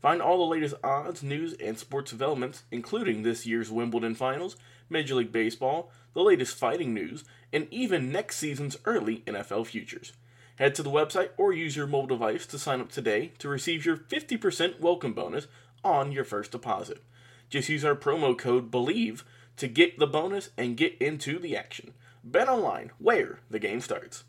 Find 0.00 0.22
all 0.22 0.38
the 0.38 0.54
latest 0.54 0.74
odds, 0.82 1.22
news, 1.22 1.52
and 1.54 1.78
sports 1.78 2.10
developments, 2.10 2.62
including 2.70 3.22
this 3.22 3.44
year's 3.44 3.70
Wimbledon 3.70 4.14
finals, 4.14 4.56
Major 4.88 5.14
League 5.14 5.32
Baseball, 5.32 5.90
the 6.14 6.22
latest 6.22 6.56
fighting 6.56 6.94
news, 6.94 7.24
and 7.52 7.68
even 7.70 8.10
next 8.10 8.36
season's 8.36 8.78
early 8.86 9.22
NFL 9.26 9.66
futures. 9.66 10.12
Head 10.56 10.74
to 10.74 10.82
the 10.82 10.90
website 10.90 11.30
or 11.36 11.52
use 11.52 11.76
your 11.76 11.86
mobile 11.86 12.16
device 12.16 12.46
to 12.46 12.58
sign 12.58 12.80
up 12.80 12.90
today 12.90 13.32
to 13.38 13.48
receive 13.48 13.84
your 13.84 13.96
50% 13.96 14.80
welcome 14.80 15.12
bonus 15.12 15.46
on 15.84 16.12
your 16.12 16.24
first 16.24 16.50
deposit. 16.50 17.02
Just 17.48 17.68
use 17.68 17.84
our 17.84 17.96
promo 17.96 18.36
code 18.36 18.70
BELIEVE 18.70 19.24
to 19.56 19.68
get 19.68 19.98
the 19.98 20.06
bonus 20.06 20.50
and 20.56 20.76
get 20.76 20.96
into 21.00 21.38
the 21.38 21.56
action. 21.56 21.92
Bet 22.24 22.48
online, 22.48 22.92
where 22.98 23.40
the 23.50 23.58
game 23.58 23.80
starts. 23.80 24.24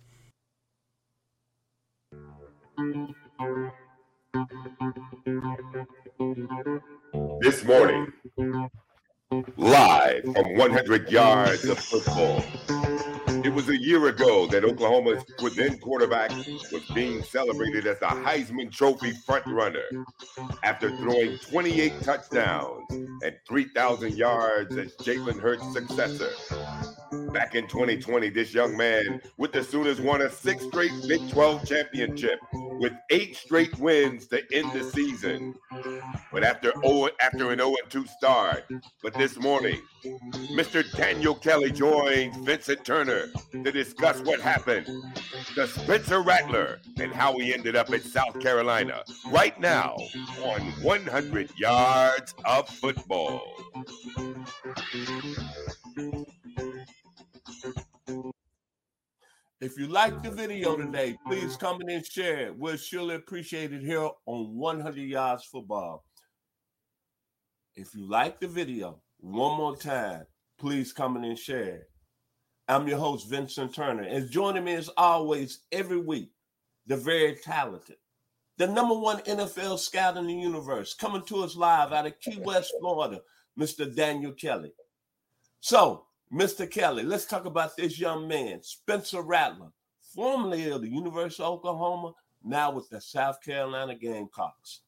This 7.41 7.65
morning, 7.65 8.13
live 9.57 10.23
from 10.23 10.55
100 10.55 11.11
yards 11.11 11.65
of 11.65 11.77
football. 11.77 12.41
It 13.43 13.53
was 13.53 13.67
a 13.67 13.77
year 13.77 14.07
ago 14.07 14.47
that 14.47 14.63
Oklahoma's 14.63 15.25
then 15.55 15.79
quarterback 15.79 16.29
was 16.71 16.83
being 16.93 17.23
celebrated 17.23 17.87
as 17.87 17.99
the 17.99 18.05
Heisman 18.05 18.71
Trophy 18.71 19.11
frontrunner 19.27 20.05
after 20.63 20.95
throwing 20.97 21.37
28 21.39 22.01
touchdowns 22.01 22.85
and 22.89 23.35
3,000 23.47 24.15
yards 24.15 24.77
as 24.77 24.95
Jalen 24.97 25.41
Hurts' 25.41 25.73
successor. 25.73 26.29
Back 27.33 27.55
in 27.55 27.67
2020, 27.67 28.29
this 28.29 28.53
young 28.53 28.75
man 28.75 29.21
with 29.37 29.53
the 29.53 29.63
Sooners 29.63 30.01
won 30.01 30.21
a 30.21 30.29
six 30.29 30.65
straight 30.65 30.91
Big 31.07 31.29
12 31.29 31.65
championship 31.65 32.39
with 32.53 32.93
eight 33.09 33.37
straight 33.37 33.77
wins 33.79 34.27
to 34.27 34.41
end 34.53 34.71
the 34.73 34.83
season. 34.83 35.55
But 36.31 36.43
after 36.43 36.73
oh, 36.83 37.09
after 37.21 37.51
an 37.51 37.59
0-2 37.59 38.07
start, 38.09 38.65
but 39.01 39.13
this 39.13 39.37
morning, 39.37 39.81
Mr. 40.55 40.83
Daniel 40.97 41.35
Kelly 41.35 41.71
joins 41.71 42.35
Vincent 42.37 42.83
Turner 42.83 43.27
to 43.51 43.71
discuss 43.71 44.19
what 44.21 44.41
happened 44.41 44.87
to 45.55 45.67
Spencer 45.67 46.21
Rattler 46.21 46.79
and 46.99 47.13
how 47.13 47.37
he 47.37 47.53
ended 47.53 47.75
up 47.75 47.91
at 47.91 48.03
South 48.03 48.39
Carolina 48.41 49.03
right 49.29 49.57
now 49.59 49.95
on 50.43 50.61
100 50.83 51.51
Yards 51.57 52.35
of 52.43 52.67
Football. 52.67 53.41
If 59.61 59.77
you 59.77 59.85
like 59.85 60.23
the 60.23 60.31
video 60.31 60.75
today, 60.75 61.15
please 61.27 61.55
come 61.55 61.83
in 61.83 61.89
and 61.91 62.03
share 62.03 62.47
it. 62.47 62.57
We'll 62.57 62.77
surely 62.77 63.13
appreciate 63.13 63.71
it 63.71 63.83
here 63.83 64.09
on 64.25 64.57
100 64.57 64.97
Yards 64.97 65.45
Football. 65.45 66.03
If 67.75 67.93
you 67.93 68.09
like 68.09 68.39
the 68.39 68.47
video, 68.47 69.03
one 69.19 69.57
more 69.57 69.77
time, 69.77 70.23
please 70.57 70.91
come 70.91 71.15
in 71.15 71.25
and 71.25 71.37
share 71.37 71.75
it. 71.75 71.91
I'm 72.67 72.87
your 72.87 72.97
host, 72.97 73.29
Vincent 73.29 73.75
Turner, 73.75 74.01
and 74.01 74.31
joining 74.31 74.63
me 74.63 74.73
as 74.73 74.89
always 74.97 75.59
every 75.71 75.99
week, 75.99 76.31
the 76.87 76.97
very 76.97 77.35
talented, 77.35 77.97
the 78.57 78.65
number 78.65 78.95
one 78.95 79.19
NFL 79.19 79.77
scout 79.77 80.17
in 80.17 80.25
the 80.25 80.33
universe, 80.33 80.95
coming 80.95 81.23
to 81.25 81.43
us 81.43 81.55
live 81.55 81.93
out 81.93 82.07
of 82.07 82.19
Key 82.19 82.39
West, 82.43 82.73
Florida, 82.79 83.21
Mr. 83.59 83.95
Daniel 83.95 84.31
Kelly. 84.31 84.71
So, 85.59 86.05
Mr. 86.33 86.69
Kelly, 86.69 87.03
let's 87.03 87.25
talk 87.25 87.43
about 87.43 87.75
this 87.75 87.99
young 87.99 88.25
man, 88.25 88.63
Spencer 88.63 89.21
Rattler, 89.21 89.73
formerly 90.15 90.69
of 90.69 90.81
the 90.81 90.87
University 90.87 91.43
of 91.43 91.55
Oklahoma, 91.55 92.13
now 92.41 92.71
with 92.71 92.89
the 92.89 93.01
South 93.01 93.41
Carolina 93.41 93.95
Gamecocks. 93.95 94.79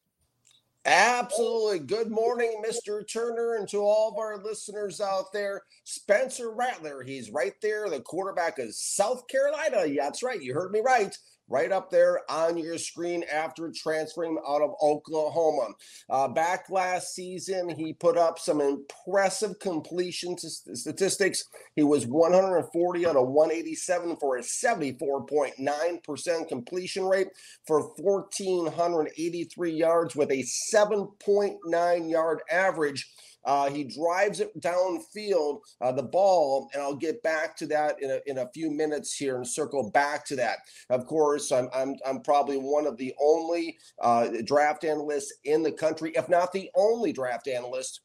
Absolutely. 0.85 1.79
Good 1.79 2.09
morning, 2.09 2.61
Mr. 2.65 3.05
Turner, 3.05 3.55
and 3.55 3.67
to 3.69 3.79
all 3.79 4.11
of 4.11 4.17
our 4.17 4.37
listeners 4.37 5.01
out 5.01 5.33
there. 5.33 5.63
Spencer 5.83 6.51
Rattler, 6.51 7.03
he's 7.03 7.29
right 7.29 7.53
there, 7.61 7.89
the 7.89 7.99
quarterback 7.99 8.57
of 8.59 8.73
South 8.73 9.27
Carolina. 9.27 9.85
Yeah, 9.85 10.05
that's 10.05 10.23
right. 10.23 10.41
You 10.41 10.53
heard 10.53 10.71
me 10.71 10.79
right 10.79 11.17
right 11.47 11.71
up 11.71 11.89
there 11.89 12.19
on 12.29 12.57
your 12.57 12.77
screen 12.77 13.23
after 13.31 13.71
transferring 13.71 14.37
out 14.47 14.61
of 14.61 14.75
Oklahoma. 14.81 15.69
Uh, 16.09 16.27
back 16.27 16.65
last 16.69 17.13
season, 17.13 17.69
he 17.69 17.93
put 17.93 18.17
up 18.17 18.39
some 18.39 18.59
impressive 18.61 19.59
completion 19.59 20.35
statistics. 20.37 21.45
He 21.75 21.83
was 21.83 22.07
140 22.07 23.05
out 23.05 23.15
of 23.15 23.27
187 23.27 24.15
for 24.17 24.37
a 24.37 24.41
74.9% 24.41 26.47
completion 26.47 27.05
rate 27.05 27.27
for 27.65 27.81
1,483 27.97 29.71
yards 29.71 30.15
with 30.15 30.31
a 30.31 30.43
7.9 30.73 32.09
yard 32.09 32.41
average. 32.49 33.11
Uh, 33.45 33.69
he 33.69 33.83
drives 33.83 34.39
it 34.39 34.57
downfield, 34.59 35.59
uh, 35.81 35.91
the 35.91 36.03
ball, 36.03 36.69
and 36.73 36.81
I'll 36.81 36.95
get 36.95 37.21
back 37.23 37.55
to 37.57 37.67
that 37.67 38.01
in 38.01 38.11
a, 38.11 38.19
in 38.25 38.37
a 38.39 38.49
few 38.53 38.71
minutes 38.71 39.15
here 39.15 39.35
and 39.35 39.47
circle 39.47 39.91
back 39.91 40.25
to 40.25 40.35
that. 40.37 40.59
Of 40.89 41.05
course, 41.05 41.51
I'm, 41.51 41.69
I'm, 41.73 41.95
I'm 42.05 42.21
probably 42.21 42.57
one 42.57 42.87
of 42.87 42.97
the 42.97 43.13
only 43.21 43.77
uh, 44.01 44.29
draft 44.45 44.83
analysts 44.83 45.33
in 45.43 45.63
the 45.63 45.71
country, 45.71 46.11
if 46.15 46.29
not 46.29 46.51
the 46.51 46.69
only 46.75 47.11
draft 47.11 47.47
analyst 47.47 48.01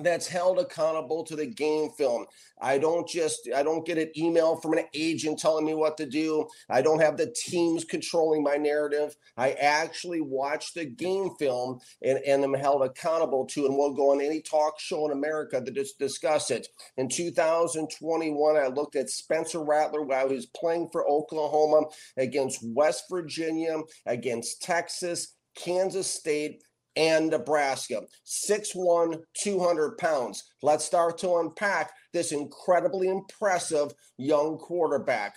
that's 0.00 0.26
held 0.26 0.58
accountable 0.58 1.24
to 1.24 1.36
the 1.36 1.46
game 1.46 1.90
film. 1.90 2.26
I 2.60 2.78
don't 2.78 3.06
just 3.06 3.48
I 3.54 3.62
don't 3.62 3.86
get 3.86 3.98
an 3.98 4.10
email 4.16 4.56
from 4.56 4.72
an 4.74 4.84
agent 4.94 5.38
telling 5.38 5.64
me 5.64 5.74
what 5.74 5.96
to 5.98 6.06
do. 6.06 6.46
I 6.70 6.82
don't 6.82 7.00
have 7.00 7.16
the 7.16 7.34
teams 7.36 7.84
controlling 7.84 8.42
my 8.42 8.56
narrative. 8.56 9.14
I 9.36 9.52
actually 9.52 10.20
watch 10.20 10.72
the 10.72 10.86
game 10.86 11.30
film 11.38 11.80
and, 12.02 12.18
and 12.26 12.44
am 12.44 12.54
held 12.54 12.82
accountable 12.82 13.46
to 13.46 13.66
and 13.66 13.76
we'll 13.76 13.94
go 13.94 14.12
on 14.12 14.20
any 14.20 14.40
talk 14.40 14.80
show 14.80 15.06
in 15.06 15.12
America 15.12 15.60
to 15.60 15.70
just 15.70 15.98
discuss 15.98 16.50
it. 16.50 16.68
In 16.96 17.08
2021, 17.08 18.56
I 18.56 18.66
looked 18.68 18.96
at 18.96 19.10
Spencer 19.10 19.62
Rattler 19.62 20.02
while 20.02 20.28
he 20.28 20.36
was 20.36 20.46
playing 20.46 20.88
for 20.92 21.08
Oklahoma 21.08 21.86
against 22.16 22.60
West 22.62 23.04
Virginia, 23.10 23.78
against 24.06 24.62
Texas, 24.62 25.34
Kansas 25.56 26.06
State, 26.06 26.62
and 26.96 27.30
Nebraska. 27.30 28.02
6'1, 28.26 29.20
200 29.42 29.98
pounds. 29.98 30.44
Let's 30.62 30.84
start 30.84 31.18
to 31.18 31.36
unpack 31.36 31.92
this 32.12 32.32
incredibly 32.32 33.08
impressive 33.08 33.92
young 34.16 34.58
quarterback. 34.58 35.36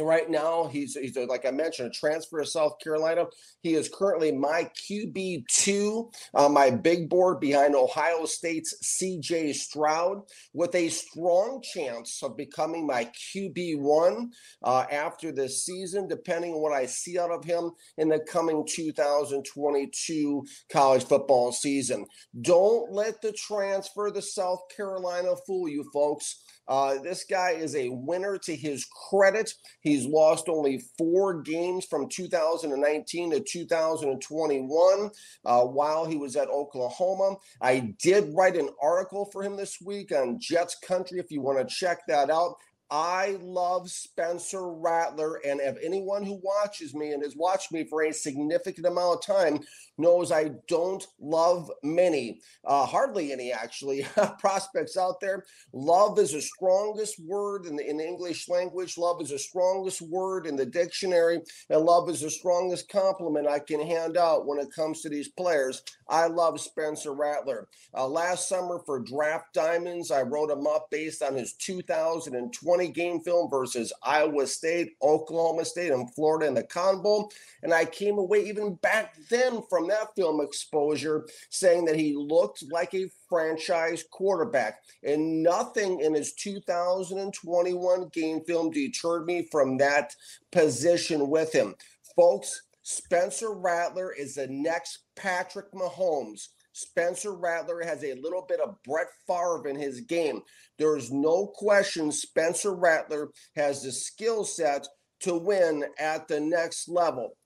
Right 0.00 0.28
now, 0.28 0.66
he's 0.66 0.94
he's 0.94 1.16
a, 1.16 1.24
like 1.24 1.46
I 1.46 1.50
mentioned, 1.50 1.88
a 1.88 1.90
transfer 1.90 2.40
to 2.40 2.46
South 2.46 2.78
Carolina. 2.82 3.24
He 3.62 3.74
is 3.74 3.88
currently 3.88 4.32
my 4.32 4.70
QB 4.88 5.44
two 5.48 6.10
on 6.34 6.52
my 6.52 6.70
big 6.70 7.08
board 7.08 7.40
behind 7.40 7.74
Ohio 7.74 8.26
State's 8.26 8.74
C.J. 8.82 9.54
Stroud, 9.54 10.22
with 10.52 10.74
a 10.74 10.88
strong 10.88 11.62
chance 11.62 12.22
of 12.22 12.36
becoming 12.36 12.86
my 12.86 13.10
QB 13.34 13.80
one 13.80 14.30
uh, 14.62 14.84
after 14.90 15.32
this 15.32 15.64
season, 15.64 16.06
depending 16.06 16.52
on 16.52 16.60
what 16.60 16.72
I 16.72 16.84
see 16.84 17.18
out 17.18 17.30
of 17.30 17.44
him 17.44 17.70
in 17.96 18.08
the 18.08 18.20
coming 18.20 18.66
2022 18.68 20.44
college 20.70 21.04
football 21.04 21.50
season. 21.50 22.04
Don't 22.42 22.92
let 22.92 23.22
the 23.22 23.32
transfer 23.32 24.10
to 24.10 24.20
South 24.20 24.60
Carolina 24.74 25.34
fool 25.46 25.68
you, 25.68 25.88
folks. 25.92 26.42
Uh, 26.68 26.98
this 27.02 27.24
guy 27.24 27.52
is 27.52 27.74
a 27.74 27.88
winner 27.88 28.38
to 28.38 28.54
his 28.54 28.86
credit. 29.08 29.52
He's 29.80 30.06
lost 30.06 30.48
only 30.48 30.82
four 30.98 31.42
games 31.42 31.86
from 31.86 32.08
2019 32.08 33.30
to 33.30 33.40
2021 33.40 35.10
uh, 35.44 35.64
while 35.64 36.04
he 36.04 36.16
was 36.16 36.36
at 36.36 36.48
Oklahoma. 36.48 37.36
I 37.60 37.94
did 38.00 38.32
write 38.34 38.56
an 38.56 38.68
article 38.82 39.28
for 39.32 39.42
him 39.42 39.56
this 39.56 39.78
week 39.84 40.12
on 40.12 40.38
Jets 40.38 40.76
Country 40.86 41.18
if 41.18 41.30
you 41.30 41.40
want 41.40 41.58
to 41.58 41.74
check 41.74 42.00
that 42.08 42.30
out. 42.30 42.56
I 42.90 43.36
love 43.42 43.90
Spencer 43.90 44.72
Rattler. 44.72 45.40
And 45.46 45.60
if 45.60 45.76
anyone 45.82 46.24
who 46.24 46.40
watches 46.42 46.94
me 46.94 47.12
and 47.12 47.22
has 47.22 47.36
watched 47.36 47.70
me 47.70 47.84
for 47.84 48.02
a 48.02 48.12
significant 48.12 48.86
amount 48.86 49.18
of 49.18 49.36
time 49.36 49.60
knows 49.98 50.32
I 50.32 50.52
don't 50.68 51.06
love 51.20 51.70
many, 51.82 52.40
uh, 52.64 52.86
hardly 52.86 53.32
any 53.32 53.52
actually, 53.52 54.06
prospects 54.38 54.96
out 54.96 55.20
there. 55.20 55.44
Love 55.72 56.18
is 56.18 56.32
the 56.32 56.40
strongest 56.40 57.18
word 57.24 57.66
in 57.66 57.76
the, 57.76 57.88
in 57.88 57.96
the 57.96 58.06
English 58.06 58.48
language. 58.48 58.96
Love 58.96 59.20
is 59.20 59.30
the 59.30 59.38
strongest 59.38 60.00
word 60.02 60.46
in 60.46 60.56
the 60.56 60.66
dictionary. 60.66 61.40
And 61.70 61.84
love 61.84 62.08
is 62.08 62.20
the 62.20 62.30
strongest 62.30 62.88
compliment 62.88 63.48
I 63.48 63.58
can 63.58 63.84
hand 63.84 64.16
out 64.16 64.46
when 64.46 64.58
it 64.58 64.72
comes 64.74 65.02
to 65.02 65.08
these 65.08 65.28
players. 65.28 65.82
I 66.08 66.26
love 66.26 66.60
Spencer 66.60 67.12
Rattler. 67.12 67.68
Uh, 67.94 68.06
last 68.06 68.48
summer 68.48 68.80
for 68.86 69.00
Draft 69.00 69.52
Diamonds, 69.52 70.10
I 70.10 70.22
wrote 70.22 70.50
him 70.50 70.66
up 70.66 70.88
based 70.90 71.22
on 71.22 71.34
his 71.34 71.54
2020 71.54 72.88
game 72.88 73.20
film 73.20 73.50
versus 73.50 73.92
Iowa 74.02 74.46
State, 74.46 74.96
Oklahoma 75.02 75.64
State, 75.64 75.92
and 75.92 76.12
Florida 76.14 76.46
in 76.46 76.54
the 76.54 76.62
Cotton 76.62 77.02
Bowl. 77.02 77.30
And 77.62 77.74
I 77.74 77.84
came 77.84 78.18
away 78.18 78.44
even 78.46 78.74
back 78.76 79.16
then 79.28 79.62
from 79.68 79.87
that 79.88 80.14
film 80.16 80.40
exposure 80.40 81.26
saying 81.50 81.84
that 81.86 81.96
he 81.96 82.14
looked 82.16 82.64
like 82.70 82.94
a 82.94 83.10
franchise 83.28 84.04
quarterback. 84.10 84.78
And 85.02 85.42
nothing 85.42 86.00
in 86.00 86.14
his 86.14 86.34
2021 86.34 88.08
game 88.12 88.40
film 88.44 88.70
deterred 88.70 89.26
me 89.26 89.48
from 89.50 89.76
that 89.78 90.14
position 90.52 91.28
with 91.28 91.52
him. 91.52 91.74
Folks, 92.16 92.62
Spencer 92.82 93.52
Rattler 93.52 94.12
is 94.12 94.34
the 94.34 94.48
next 94.48 95.00
Patrick 95.14 95.70
Mahomes. 95.72 96.48
Spencer 96.72 97.32
Rattler 97.32 97.82
has 97.82 98.04
a 98.04 98.14
little 98.14 98.46
bit 98.48 98.60
of 98.60 98.76
Brett 98.84 99.08
Favre 99.26 99.66
in 99.66 99.76
his 99.76 100.00
game. 100.02 100.42
There 100.78 100.96
is 100.96 101.10
no 101.10 101.48
question 101.48 102.12
Spencer 102.12 102.74
Rattler 102.74 103.30
has 103.56 103.82
the 103.82 103.90
skill 103.90 104.44
set 104.44 104.86
to 105.20 105.36
win 105.36 105.84
at 105.98 106.28
the 106.28 106.40
next 106.40 106.88
level. 106.88 107.36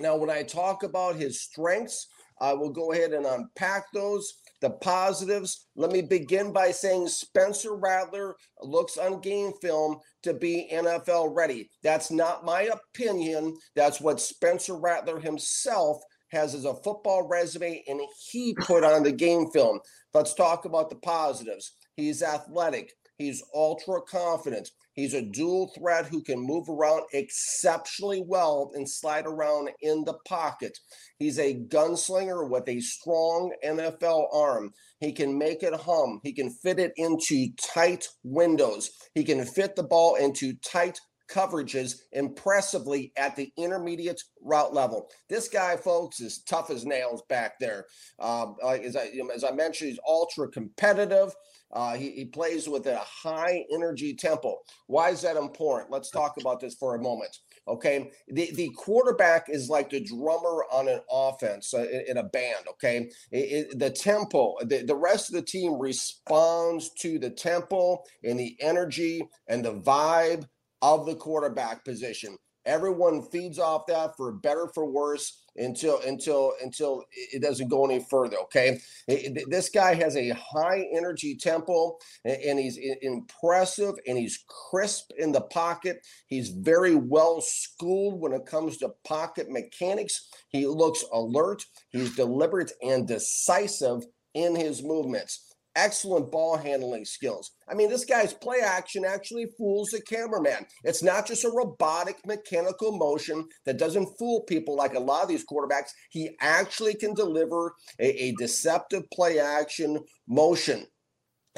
Now, 0.00 0.16
when 0.16 0.30
I 0.30 0.42
talk 0.42 0.82
about 0.82 1.16
his 1.16 1.42
strengths, 1.42 2.08
I 2.40 2.54
will 2.54 2.70
go 2.70 2.92
ahead 2.92 3.12
and 3.12 3.26
unpack 3.26 3.84
those. 3.92 4.32
The 4.60 4.70
positives, 4.70 5.66
let 5.76 5.90
me 5.90 6.02
begin 6.02 6.52
by 6.52 6.70
saying 6.70 7.08
Spencer 7.08 7.74
Rattler 7.74 8.36
looks 8.60 8.96
on 8.96 9.20
game 9.20 9.52
film 9.60 9.98
to 10.22 10.34
be 10.34 10.68
NFL 10.72 11.34
ready. 11.36 11.68
That's 11.82 12.10
not 12.10 12.44
my 12.44 12.62
opinion. 12.62 13.56
That's 13.76 14.00
what 14.00 14.20
Spencer 14.20 14.76
Rattler 14.76 15.20
himself 15.20 15.98
has 16.32 16.54
as 16.54 16.64
a 16.64 16.74
football 16.82 17.28
resume 17.28 17.82
and 17.86 18.00
he 18.30 18.54
put 18.54 18.84
on 18.84 19.02
the 19.02 19.12
game 19.12 19.50
film. 19.52 19.78
Let's 20.14 20.34
talk 20.34 20.64
about 20.64 20.90
the 20.90 20.96
positives. 20.96 21.72
He's 21.96 22.22
athletic, 22.22 22.90
he's 23.18 23.42
ultra 23.54 24.00
confident, 24.02 24.70
He's 24.94 25.14
a 25.14 25.22
dual 25.22 25.72
threat 25.76 26.06
who 26.06 26.22
can 26.22 26.38
move 26.38 26.68
around 26.68 27.02
exceptionally 27.12 28.22
well 28.26 28.70
and 28.74 28.88
slide 28.88 29.26
around 29.26 29.70
in 29.80 30.04
the 30.04 30.18
pocket. 30.26 30.78
He's 31.18 31.38
a 31.38 31.54
gunslinger 31.54 32.48
with 32.48 32.68
a 32.68 32.80
strong 32.80 33.54
NFL 33.64 34.26
arm. 34.34 34.72
He 35.00 35.12
can 35.12 35.38
make 35.38 35.62
it 35.62 35.74
hum. 35.74 36.20
He 36.22 36.32
can 36.32 36.50
fit 36.50 36.78
it 36.78 36.92
into 36.96 37.48
tight 37.60 38.06
windows. 38.22 38.90
He 39.14 39.24
can 39.24 39.44
fit 39.44 39.76
the 39.76 39.82
ball 39.82 40.16
into 40.16 40.54
tight 40.64 40.98
coverages 41.32 41.96
impressively 42.12 43.12
at 43.16 43.36
the 43.36 43.52
intermediate 43.56 44.20
route 44.42 44.74
level. 44.74 45.08
This 45.28 45.48
guy, 45.48 45.76
folks, 45.76 46.20
is 46.20 46.42
tough 46.42 46.70
as 46.70 46.84
nails 46.84 47.22
back 47.28 47.58
there. 47.58 47.86
Um, 48.18 48.56
as, 48.64 48.96
I, 48.96 49.10
as 49.34 49.44
I 49.44 49.52
mentioned, 49.52 49.90
he's 49.90 50.00
ultra 50.06 50.48
competitive. 50.48 51.34
Uh, 51.72 51.94
he, 51.94 52.10
he 52.10 52.24
plays 52.26 52.68
with 52.68 52.86
a 52.86 52.98
high 52.98 53.64
energy 53.72 54.14
tempo. 54.14 54.58
Why 54.86 55.10
is 55.10 55.22
that 55.22 55.36
important? 55.36 55.90
Let's 55.90 56.10
talk 56.10 56.34
about 56.38 56.60
this 56.60 56.74
for 56.74 56.94
a 56.94 57.02
moment. 57.02 57.38
Okay, 57.68 58.10
the, 58.28 58.50
the 58.54 58.70
quarterback 58.76 59.46
is 59.48 59.70
like 59.70 59.90
the 59.90 60.00
drummer 60.00 60.64
on 60.72 60.88
an 60.88 61.00
offense 61.10 61.72
uh, 61.72 61.86
in, 61.88 62.04
in, 62.08 62.16
a 62.16 62.24
band. 62.24 62.66
Okay, 62.70 63.08
it, 63.30 63.36
it, 63.70 63.78
the 63.78 63.90
tempo, 63.90 64.56
the, 64.62 64.82
the 64.82 64.96
rest 64.96 65.28
of 65.28 65.36
the 65.36 65.42
team 65.42 65.78
responds 65.78 66.90
to 66.94 67.18
the 67.20 67.30
tempo 67.30 68.02
and 68.24 68.38
the 68.38 68.56
energy 68.60 69.22
and 69.46 69.64
the 69.64 69.74
vibe 69.74 70.44
of 70.82 71.06
the 71.06 71.14
quarterback 71.14 71.84
position. 71.84 72.36
Everyone 72.66 73.22
feeds 73.22 73.58
off 73.58 73.86
that 73.86 74.16
for 74.16 74.32
better 74.32 74.68
for 74.74 74.84
worse 74.84 75.41
until 75.56 76.00
until 76.00 76.52
until 76.62 77.04
it 77.12 77.42
doesn't 77.42 77.68
go 77.68 77.84
any 77.84 78.04
further. 78.10 78.36
Okay, 78.44 78.80
this 79.06 79.68
guy 79.68 79.94
has 79.94 80.16
a 80.16 80.30
high 80.30 80.86
energy 80.94 81.36
tempo, 81.36 81.98
and 82.24 82.58
he's 82.58 82.78
impressive, 83.02 83.94
and 84.06 84.18
he's 84.18 84.44
crisp 84.70 85.10
in 85.18 85.32
the 85.32 85.40
pocket. 85.40 85.98
He's 86.26 86.48
very 86.48 86.94
well 86.94 87.40
schooled 87.40 88.20
when 88.20 88.32
it 88.32 88.46
comes 88.46 88.78
to 88.78 88.94
pocket 89.04 89.50
mechanics. 89.50 90.28
He 90.48 90.66
looks 90.66 91.04
alert. 91.12 91.64
He's 91.90 92.16
deliberate 92.16 92.72
and 92.82 93.06
decisive 93.06 94.04
in 94.34 94.56
his 94.56 94.82
movements 94.82 95.51
excellent 95.76 96.30
ball 96.30 96.56
handling 96.56 97.04
skills. 97.04 97.52
I 97.68 97.74
mean, 97.74 97.88
this 97.88 98.04
guy's 98.04 98.32
play 98.32 98.60
action 98.60 99.04
actually 99.04 99.46
fools 99.56 99.90
the 99.90 100.00
cameraman. 100.00 100.66
It's 100.84 101.02
not 101.02 101.26
just 101.26 101.44
a 101.44 101.50
robotic 101.50 102.16
mechanical 102.26 102.96
motion 102.96 103.48
that 103.64 103.78
doesn't 103.78 104.16
fool 104.18 104.42
people 104.42 104.76
like 104.76 104.94
a 104.94 105.00
lot 105.00 105.22
of 105.22 105.28
these 105.28 105.46
quarterbacks. 105.46 105.90
He 106.10 106.30
actually 106.40 106.94
can 106.94 107.14
deliver 107.14 107.74
a, 107.98 108.24
a 108.24 108.34
deceptive 108.38 109.04
play 109.12 109.38
action 109.38 110.00
motion. 110.28 110.86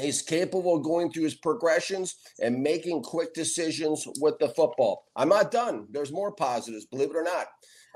He's 0.01 0.23
capable 0.23 0.77
of 0.77 0.83
going 0.83 1.13
through 1.13 1.25
his 1.25 1.37
progressions 1.37 2.17
and 2.41 2.63
making 2.63 3.03
quick 3.03 3.33
decisions 3.33 4.05
with 4.21 4.39
the 4.41 4.49
football. 4.49 5.05
I'm 5.15 5.29
not 5.29 5.53
done. 5.53 5.87
There's 5.91 6.11
more 6.11 6.33
positives, 6.33 6.87
believe 6.87 7.11
it 7.11 7.17
or 7.17 7.23
not. 7.23 7.47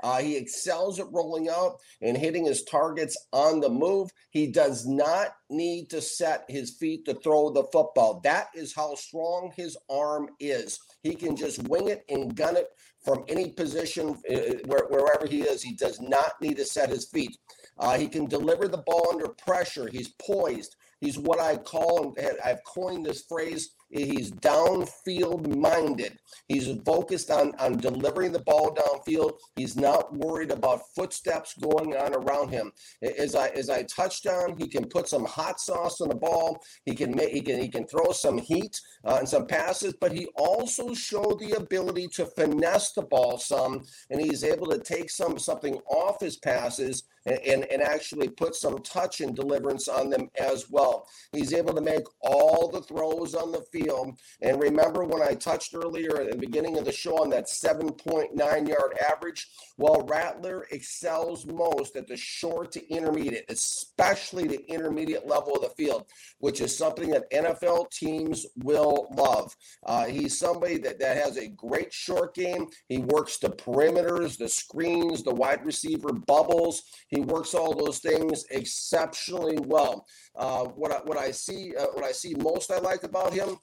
Uh, 0.01 0.19
he 0.19 0.37
excels 0.37 0.99
at 0.99 1.11
rolling 1.11 1.49
out 1.49 1.79
and 2.01 2.17
hitting 2.17 2.45
his 2.45 2.63
targets 2.63 3.17
on 3.33 3.59
the 3.59 3.69
move. 3.69 4.09
He 4.29 4.47
does 4.47 4.85
not 4.85 5.35
need 5.49 5.89
to 5.89 6.01
set 6.01 6.45
his 6.47 6.71
feet 6.71 7.05
to 7.05 7.15
throw 7.15 7.49
the 7.49 7.63
football. 7.71 8.21
That 8.23 8.47
is 8.53 8.73
how 8.73 8.95
strong 8.95 9.51
his 9.55 9.77
arm 9.89 10.29
is. 10.39 10.79
He 11.03 11.15
can 11.15 11.35
just 11.35 11.67
wing 11.67 11.89
it 11.89 12.03
and 12.09 12.35
gun 12.35 12.55
it 12.57 12.69
from 13.03 13.23
any 13.27 13.49
position 13.49 14.09
uh, 14.29 14.35
where, 14.65 14.85
wherever 14.89 15.25
he 15.27 15.41
is. 15.41 15.61
He 15.61 15.73
does 15.73 15.99
not 16.01 16.41
need 16.41 16.57
to 16.57 16.65
set 16.65 16.89
his 16.89 17.05
feet. 17.05 17.37
Uh, 17.77 17.97
he 17.97 18.07
can 18.07 18.25
deliver 18.25 18.67
the 18.67 18.83
ball 18.85 19.07
under 19.11 19.29
pressure. 19.29 19.87
He's 19.87 20.09
poised. 20.09 20.75
He's 21.01 21.17
what 21.17 21.39
I 21.39 21.57
call, 21.57 22.13
and 22.17 22.37
I've 22.43 22.63
coined 22.65 23.05
this 23.05 23.23
phrase, 23.23 23.71
he's 23.89 24.31
downfield 24.31 25.55
minded. 25.55 26.19
He's 26.47 26.69
focused 26.85 27.31
on, 27.31 27.53
on 27.59 27.77
delivering 27.77 28.31
the 28.31 28.39
ball 28.39 28.75
downfield. 28.75 29.33
He's 29.55 29.75
not 29.75 30.13
worried 30.13 30.51
about 30.51 30.81
footsteps 30.95 31.53
going 31.55 31.95
on 31.95 32.13
around 32.13 32.49
him. 32.49 32.71
As 33.01 33.35
I 33.35 33.47
as 33.49 33.69
I 33.69 33.83
touched 33.83 34.27
on, 34.27 34.57
he 34.57 34.67
can 34.67 34.87
put 34.87 35.07
some 35.07 35.25
hot 35.25 35.59
sauce 35.59 36.01
on 36.01 36.09
the 36.09 36.15
ball. 36.15 36.61
He 36.85 36.93
can 36.93 37.15
make 37.15 37.29
he 37.29 37.41
can 37.41 37.59
he 37.59 37.69
can 37.69 37.87
throw 37.87 38.11
some 38.11 38.37
heat 38.37 38.79
uh, 39.05 39.17
and 39.19 39.29
some 39.29 39.47
passes, 39.47 39.93
but 39.99 40.11
he 40.11 40.27
also 40.35 40.93
showed 40.93 41.39
the 41.39 41.53
ability 41.57 42.07
to 42.15 42.25
finesse 42.25 42.91
the 42.91 43.03
ball 43.03 43.37
some, 43.37 43.83
and 44.09 44.21
he's 44.21 44.43
able 44.43 44.67
to 44.67 44.79
take 44.79 45.09
some 45.09 45.39
something 45.39 45.79
off 45.89 46.19
his 46.19 46.37
passes 46.37 47.03
and, 47.29 47.65
and, 47.65 47.81
actually 47.81 48.27
put 48.27 48.55
some 48.55 48.77
touch 48.79 49.21
and 49.21 49.35
deliverance 49.35 49.87
on 49.87 50.09
them 50.09 50.29
as 50.37 50.69
well. 50.69 51.07
He's 51.31 51.53
able 51.53 51.73
to 51.73 51.81
make 51.81 52.03
all 52.21 52.69
the 52.69 52.81
throws 52.81 53.35
on 53.35 53.51
the 53.51 53.63
field. 53.71 54.19
And 54.41 54.61
remember 54.61 55.03
when 55.05 55.21
I 55.21 55.33
touched 55.33 55.73
earlier 55.73 56.21
at 56.21 56.31
the 56.31 56.37
beginning 56.37 56.77
of 56.77 56.85
the 56.85 56.91
show 56.91 57.21
on 57.21 57.29
that 57.31 57.47
7.9 57.47 58.67
yard 58.67 58.97
average? 59.09 59.47
Well, 59.77 60.05
Rattler 60.07 60.67
excels 60.71 61.45
most 61.45 61.95
at 61.95 62.07
the 62.07 62.17
short 62.17 62.71
to 62.73 62.87
intermediate, 62.89 63.45
especially 63.49 64.47
the 64.47 64.65
intermediate 64.69 65.27
level 65.27 65.55
of 65.55 65.61
the 65.61 65.69
field, 65.69 66.05
which 66.39 66.61
is 66.61 66.77
something 66.77 67.09
that 67.11 67.31
NFL 67.31 67.89
teams 67.91 68.45
will 68.57 69.07
love. 69.15 69.55
Uh, 69.85 70.05
he's 70.05 70.37
somebody 70.37 70.77
that, 70.79 70.99
that 70.99 71.17
has 71.17 71.37
a 71.37 71.47
great 71.47 71.93
short 71.93 72.35
game. 72.35 72.67
He 72.87 72.99
works 72.99 73.37
the 73.37 73.49
perimeters, 73.49 74.37
the 74.37 74.49
screens, 74.49 75.23
the 75.23 75.33
wide 75.33 75.65
receiver 75.65 76.11
bubbles. 76.11 76.83
He 77.07 77.18
works 77.19 77.53
all 77.53 77.73
those 77.73 77.99
things 77.99 78.45
exceptionally 78.51 79.57
well. 79.65 80.05
Uh, 80.35 80.65
what 80.65 80.91
I, 80.91 80.97
what 81.03 81.17
I 81.17 81.31
see 81.31 81.73
uh, 81.75 81.87
what 81.93 82.03
I 82.03 82.11
see 82.11 82.35
most 82.35 82.71
I 82.71 82.79
like 82.79 83.03
about 83.03 83.33
him 83.33 83.57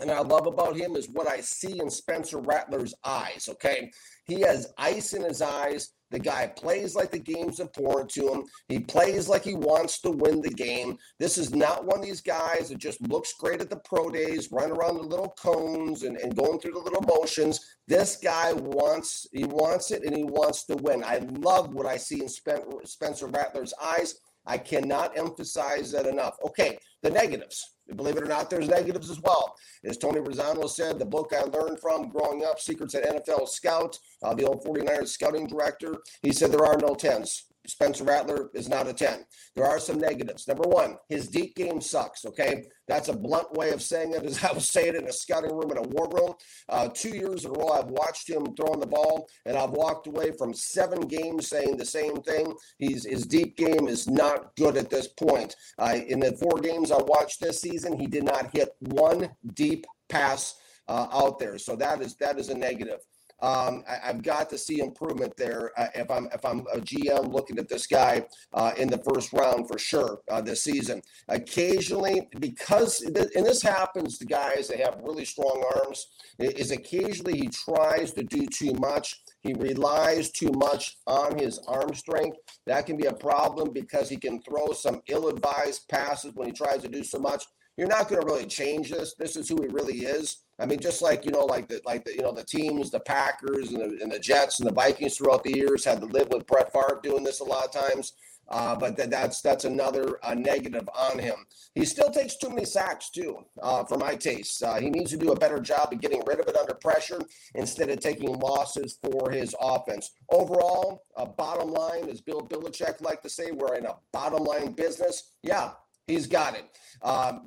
and 0.00 0.10
I 0.10 0.20
love 0.20 0.46
about 0.46 0.76
him 0.76 0.96
is 0.96 1.08
what 1.08 1.28
I 1.28 1.40
see 1.40 1.80
in 1.80 1.90
Spencer 1.90 2.38
Rattler's 2.38 2.94
eyes. 3.04 3.48
Okay. 3.50 3.90
He 4.24 4.40
has 4.40 4.72
ice 4.78 5.12
in 5.12 5.22
his 5.22 5.42
eyes. 5.42 5.90
The 6.10 6.18
guy 6.18 6.46
plays 6.46 6.94
like 6.94 7.10
the 7.10 7.18
game's 7.18 7.60
important 7.60 8.10
to 8.12 8.32
him. 8.32 8.44
He 8.68 8.78
plays 8.78 9.28
like 9.28 9.44
he 9.44 9.54
wants 9.54 10.00
to 10.00 10.10
win 10.10 10.40
the 10.40 10.50
game. 10.50 10.96
This 11.18 11.36
is 11.36 11.54
not 11.54 11.84
one 11.84 11.98
of 11.98 12.04
these 12.04 12.22
guys 12.22 12.68
that 12.68 12.78
just 12.78 13.00
looks 13.08 13.34
great 13.38 13.60
at 13.60 13.68
the 13.68 13.76
pro 13.76 14.08
days, 14.08 14.50
running 14.50 14.76
around 14.76 14.96
the 14.96 15.02
little 15.02 15.34
cones 15.38 16.04
and, 16.04 16.16
and 16.16 16.36
going 16.36 16.60
through 16.60 16.72
the 16.72 16.78
little 16.78 17.02
motions. 17.02 17.60
This 17.86 18.16
guy 18.16 18.52
wants 18.52 19.26
he 19.32 19.44
wants 19.44 19.90
it 19.90 20.02
and 20.04 20.16
he 20.16 20.24
wants 20.24 20.64
to 20.66 20.76
win. 20.76 21.04
I 21.04 21.18
love 21.40 21.74
what 21.74 21.86
I 21.86 21.96
see 21.96 22.22
in 22.22 22.28
Spencer 22.28 23.26
Rattler's 23.26 23.74
eyes. 23.82 24.14
I 24.48 24.56
cannot 24.56 25.16
emphasize 25.16 25.92
that 25.92 26.06
enough. 26.06 26.36
Okay, 26.44 26.78
the 27.02 27.10
negatives. 27.10 27.74
Believe 27.94 28.16
it 28.16 28.22
or 28.22 28.26
not, 28.26 28.50
there's 28.50 28.68
negatives 28.68 29.10
as 29.10 29.20
well. 29.20 29.54
As 29.84 29.96
Tony 29.96 30.20
Razzano 30.20 30.68
said, 30.68 30.98
the 30.98 31.04
book 31.04 31.32
I 31.34 31.42
learned 31.42 31.80
from 31.80 32.08
growing 32.08 32.44
up, 32.44 32.58
Secrets 32.58 32.94
at 32.94 33.04
NFL 33.04 33.48
Scout, 33.48 33.98
uh, 34.22 34.34
the 34.34 34.44
old 34.44 34.64
49ers 34.64 35.08
scouting 35.08 35.46
director, 35.46 35.96
he 36.22 36.32
said 36.32 36.50
there 36.50 36.66
are 36.66 36.78
no 36.78 36.94
tens. 36.94 37.44
Spencer 37.68 38.04
Rattler 38.04 38.50
is 38.54 38.68
not 38.68 38.88
a 38.88 38.92
10. 38.92 39.24
There 39.54 39.66
are 39.66 39.78
some 39.78 39.98
negatives. 39.98 40.48
Number 40.48 40.66
one, 40.66 40.96
his 41.08 41.28
deep 41.28 41.54
game 41.54 41.80
sucks. 41.80 42.24
Okay. 42.24 42.64
That's 42.86 43.08
a 43.08 43.12
blunt 43.16 43.52
way 43.52 43.70
of 43.70 43.82
saying 43.82 44.14
it, 44.14 44.24
as 44.24 44.42
I 44.44 44.52
was 44.52 44.66
saying 44.66 44.94
it 44.94 45.02
in 45.02 45.06
a 45.06 45.12
scouting 45.12 45.54
room 45.54 45.70
in 45.70 45.76
a 45.76 45.82
war 45.82 46.08
room. 46.10 46.34
Uh, 46.68 46.88
two 46.88 47.10
years 47.10 47.44
in 47.44 47.50
a 47.50 47.54
row, 47.54 47.68
I've 47.68 47.90
watched 47.90 48.28
him 48.28 48.46
throwing 48.56 48.80
the 48.80 48.86
ball, 48.86 49.28
and 49.44 49.56
I've 49.56 49.70
walked 49.70 50.06
away 50.06 50.32
from 50.32 50.54
seven 50.54 51.02
games 51.02 51.48
saying 51.48 51.76
the 51.76 51.84
same 51.84 52.16
thing. 52.22 52.54
He's 52.78 53.04
his 53.04 53.26
deep 53.26 53.56
game 53.56 53.86
is 53.86 54.08
not 54.08 54.56
good 54.56 54.76
at 54.76 54.90
this 54.90 55.08
point. 55.08 55.54
Uh, 55.78 55.98
in 56.06 56.20
the 56.20 56.32
four 56.36 56.60
games 56.60 56.90
I 56.90 57.02
watched 57.02 57.40
this 57.40 57.60
season, 57.60 57.98
he 57.98 58.06
did 58.06 58.24
not 58.24 58.50
hit 58.54 58.70
one 58.80 59.30
deep 59.54 59.86
pass 60.08 60.54
uh, 60.88 61.06
out 61.12 61.38
there. 61.38 61.58
So 61.58 61.76
that 61.76 62.00
is 62.00 62.16
that 62.16 62.38
is 62.38 62.48
a 62.48 62.56
negative. 62.56 63.00
Um, 63.40 63.84
I, 63.88 64.08
have 64.08 64.22
got 64.22 64.50
to 64.50 64.58
see 64.58 64.80
improvement 64.80 65.32
there 65.36 65.70
uh, 65.78 65.86
if 65.94 66.10
I'm 66.10 66.28
if 66.34 66.44
I'm 66.44 66.60
a 66.72 66.78
GM 66.78 67.32
looking 67.32 67.58
at 67.58 67.68
this 67.68 67.86
guy 67.86 68.26
uh, 68.52 68.72
in 68.76 68.88
the 68.88 68.98
first 68.98 69.32
round 69.32 69.68
for 69.68 69.78
sure 69.78 70.20
uh, 70.28 70.40
this 70.40 70.64
season. 70.64 71.02
Occasionally, 71.28 72.28
because 72.40 73.00
and 73.02 73.14
this 73.14 73.62
happens 73.62 74.18
to 74.18 74.24
guys 74.24 74.66
that 74.68 74.80
have 74.80 75.00
really 75.04 75.24
strong 75.24 75.62
arms, 75.76 76.08
is 76.38 76.72
occasionally 76.72 77.38
he 77.38 77.48
tries 77.48 78.12
to 78.12 78.24
do 78.24 78.46
too 78.46 78.72
much. 78.74 79.20
He 79.42 79.54
relies 79.54 80.30
too 80.30 80.50
much 80.56 80.96
on 81.06 81.38
his 81.38 81.60
arm 81.68 81.94
strength. 81.94 82.38
That 82.66 82.86
can 82.86 82.96
be 82.96 83.06
a 83.06 83.14
problem 83.14 83.72
because 83.72 84.08
he 84.08 84.16
can 84.16 84.42
throw 84.42 84.72
some 84.72 85.00
ill-advised 85.06 85.88
passes 85.88 86.34
when 86.34 86.48
he 86.48 86.52
tries 86.52 86.82
to 86.82 86.88
do 86.88 87.04
so 87.04 87.18
much. 87.18 87.44
You're 87.78 87.86
not 87.86 88.08
going 88.08 88.20
to 88.20 88.26
really 88.26 88.46
change 88.46 88.90
this. 88.90 89.14
This 89.14 89.36
is 89.36 89.48
who 89.48 89.62
he 89.62 89.68
really 89.68 89.98
is. 89.98 90.38
I 90.58 90.66
mean, 90.66 90.80
just 90.80 91.00
like 91.00 91.24
you 91.24 91.30
know, 91.30 91.44
like 91.44 91.68
the 91.68 91.80
like 91.86 92.04
the 92.04 92.12
you 92.12 92.22
know 92.22 92.32
the 92.32 92.42
teams, 92.42 92.90
the 92.90 92.98
Packers 92.98 93.70
and 93.70 93.80
the, 93.80 94.02
and 94.02 94.10
the 94.10 94.18
Jets 94.18 94.58
and 94.58 94.68
the 94.68 94.74
Vikings 94.74 95.16
throughout 95.16 95.44
the 95.44 95.56
years 95.56 95.84
had 95.84 96.00
to 96.00 96.06
live 96.06 96.28
with 96.30 96.44
Brett 96.48 96.72
Favre 96.72 96.98
doing 97.00 97.22
this 97.22 97.38
a 97.38 97.44
lot 97.44 97.64
of 97.64 97.70
times. 97.70 98.14
Uh, 98.50 98.74
but 98.74 98.96
th- 98.96 99.10
that's 99.10 99.42
that's 99.42 99.64
another 99.64 100.18
uh, 100.24 100.34
negative 100.34 100.88
on 100.98 101.20
him. 101.20 101.36
He 101.76 101.84
still 101.84 102.10
takes 102.10 102.36
too 102.36 102.48
many 102.48 102.64
sacks 102.64 103.10
too, 103.10 103.44
uh, 103.62 103.84
for 103.84 103.96
my 103.96 104.16
taste. 104.16 104.60
Uh, 104.62 104.80
he 104.80 104.90
needs 104.90 105.12
to 105.12 105.16
do 105.16 105.30
a 105.30 105.38
better 105.38 105.60
job 105.60 105.92
of 105.92 106.00
getting 106.00 106.22
rid 106.26 106.40
of 106.40 106.48
it 106.48 106.56
under 106.56 106.74
pressure 106.74 107.20
instead 107.54 107.90
of 107.90 108.00
taking 108.00 108.32
losses 108.40 108.98
for 109.02 109.30
his 109.30 109.54
offense. 109.60 110.10
Overall, 110.30 111.04
bottom 111.36 111.70
line, 111.70 112.08
as 112.08 112.20
Bill 112.22 112.40
Belichick 112.40 113.00
like 113.02 113.22
to 113.22 113.28
say, 113.28 113.52
we're 113.52 113.76
in 113.76 113.86
a 113.86 113.96
bottom 114.12 114.42
line 114.42 114.72
business. 114.72 115.34
Yeah, 115.42 115.72
He's 116.08 116.26
got 116.26 116.56
it. 116.56 116.64
Um, 117.02 117.44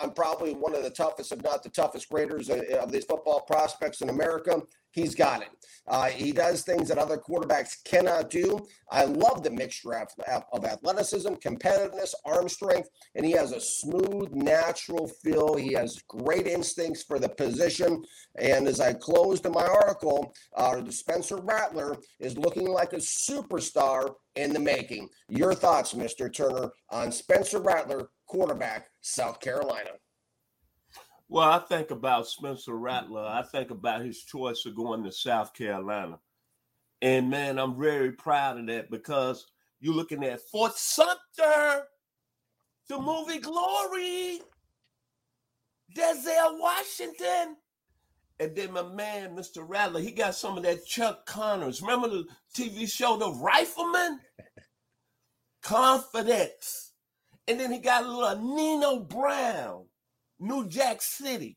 I'm, 0.00 0.12
probably 0.12 0.52
one 0.54 0.74
of 0.74 0.84
the 0.84 0.90
toughest, 0.90 1.32
if 1.32 1.42
not 1.42 1.62
the 1.62 1.70
toughest 1.70 2.08
graders 2.10 2.50
of 2.50 2.92
these 2.92 3.04
football 3.04 3.40
prospects 3.40 4.02
in 4.02 4.10
America. 4.10 4.60
He's 4.94 5.16
got 5.16 5.42
it. 5.42 5.48
Uh, 5.88 6.06
he 6.06 6.30
does 6.30 6.62
things 6.62 6.88
that 6.88 6.98
other 6.98 7.18
quarterbacks 7.18 7.82
cannot 7.84 8.30
do. 8.30 8.64
I 8.92 9.04
love 9.04 9.42
the 9.42 9.50
mixture 9.50 9.92
of 9.94 10.08
of 10.52 10.64
athleticism, 10.64 11.34
competitiveness, 11.34 12.14
arm 12.24 12.48
strength, 12.48 12.88
and 13.16 13.26
he 13.26 13.32
has 13.32 13.50
a 13.50 13.60
smooth, 13.60 14.30
natural 14.30 15.08
feel. 15.08 15.56
He 15.56 15.72
has 15.72 16.00
great 16.08 16.46
instincts 16.46 17.02
for 17.02 17.18
the 17.18 17.28
position. 17.28 18.04
And 18.36 18.68
as 18.68 18.80
I 18.80 18.92
closed 18.92 19.44
in 19.46 19.52
my 19.52 19.66
article, 19.66 20.32
uh, 20.56 20.88
Spencer 20.90 21.38
Rattler 21.38 21.96
is 22.20 22.38
looking 22.38 22.68
like 22.68 22.92
a 22.92 22.98
superstar 22.98 24.14
in 24.36 24.52
the 24.52 24.60
making. 24.60 25.08
Your 25.28 25.54
thoughts, 25.54 25.92
Mr. 25.92 26.32
Turner, 26.32 26.70
on 26.90 27.10
Spencer 27.10 27.58
Rattler, 27.58 28.10
quarterback, 28.26 28.90
South 29.00 29.40
Carolina? 29.40 29.90
Well, 31.34 31.50
I 31.50 31.58
think 31.58 31.90
about 31.90 32.28
Spencer 32.28 32.76
Rattler. 32.76 33.26
I 33.26 33.42
think 33.42 33.72
about 33.72 34.04
his 34.04 34.22
choice 34.22 34.64
of 34.66 34.76
going 34.76 35.02
to 35.02 35.10
South 35.10 35.52
Carolina. 35.52 36.20
And 37.02 37.28
man, 37.28 37.58
I'm 37.58 37.76
very 37.76 38.12
proud 38.12 38.60
of 38.60 38.68
that 38.68 38.88
because 38.88 39.44
you're 39.80 39.96
looking 39.96 40.22
at 40.22 40.42
Fort 40.42 40.76
Sumter, 40.76 41.88
the 42.88 43.00
movie 43.00 43.40
Glory, 43.40 44.42
Denzel 45.92 46.60
Washington. 46.60 47.56
And 48.38 48.54
then 48.54 48.70
my 48.70 48.84
man, 48.84 49.34
Mr. 49.34 49.68
Rattler, 49.68 50.02
he 50.02 50.12
got 50.12 50.36
some 50.36 50.56
of 50.56 50.62
that 50.62 50.86
Chuck 50.86 51.26
Connors. 51.26 51.82
Remember 51.82 52.10
the 52.10 52.26
TV 52.56 52.88
show 52.88 53.16
The 53.16 53.32
Rifleman? 53.32 54.20
Confidence. 55.64 56.92
And 57.48 57.58
then 57.58 57.72
he 57.72 57.80
got 57.80 58.04
a 58.04 58.08
little 58.08 58.54
Nino 58.54 59.00
Brown. 59.00 59.86
New 60.38 60.68
Jack 60.68 61.00
City. 61.02 61.56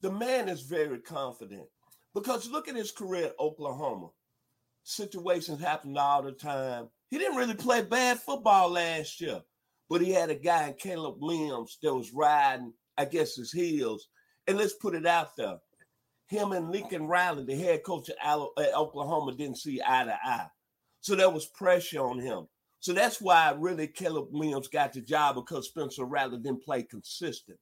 The 0.00 0.10
man 0.10 0.48
is 0.48 0.62
very 0.62 0.98
confident 0.98 1.66
because 2.14 2.50
look 2.50 2.68
at 2.68 2.76
his 2.76 2.90
career 2.90 3.26
at 3.26 3.38
Oklahoma. 3.38 4.08
Situations 4.84 5.60
happen 5.60 5.96
all 5.96 6.22
the 6.22 6.32
time. 6.32 6.88
He 7.10 7.18
didn't 7.18 7.36
really 7.36 7.54
play 7.54 7.82
bad 7.82 8.18
football 8.18 8.70
last 8.70 9.20
year, 9.20 9.40
but 9.88 10.00
he 10.00 10.10
had 10.10 10.30
a 10.30 10.34
guy 10.34 10.68
in 10.68 10.74
Caleb 10.74 11.16
Williams 11.20 11.78
that 11.82 11.94
was 11.94 12.12
riding, 12.12 12.72
I 12.98 13.04
guess, 13.04 13.36
his 13.36 13.52
heels. 13.52 14.08
And 14.48 14.58
let's 14.58 14.74
put 14.74 14.94
it 14.96 15.06
out 15.06 15.36
there. 15.36 15.58
Him 16.26 16.52
and 16.52 16.72
Lincoln 16.72 17.06
Riley, 17.06 17.44
the 17.44 17.54
head 17.54 17.84
coach 17.84 18.08
at 18.08 18.38
Oklahoma, 18.74 19.34
didn't 19.36 19.58
see 19.58 19.80
eye 19.86 20.04
to 20.04 20.18
eye. 20.24 20.48
So 21.00 21.14
there 21.14 21.30
was 21.30 21.46
pressure 21.46 22.00
on 22.00 22.18
him. 22.18 22.46
So 22.82 22.92
that's 22.92 23.20
why 23.20 23.54
really 23.56 23.86
Caleb 23.86 24.30
Williams 24.32 24.66
got 24.66 24.92
the 24.92 25.00
job 25.00 25.36
because 25.36 25.68
Spencer 25.68 26.04
Rattler 26.04 26.38
didn't 26.38 26.64
play 26.64 26.82
consistent. 26.82 27.60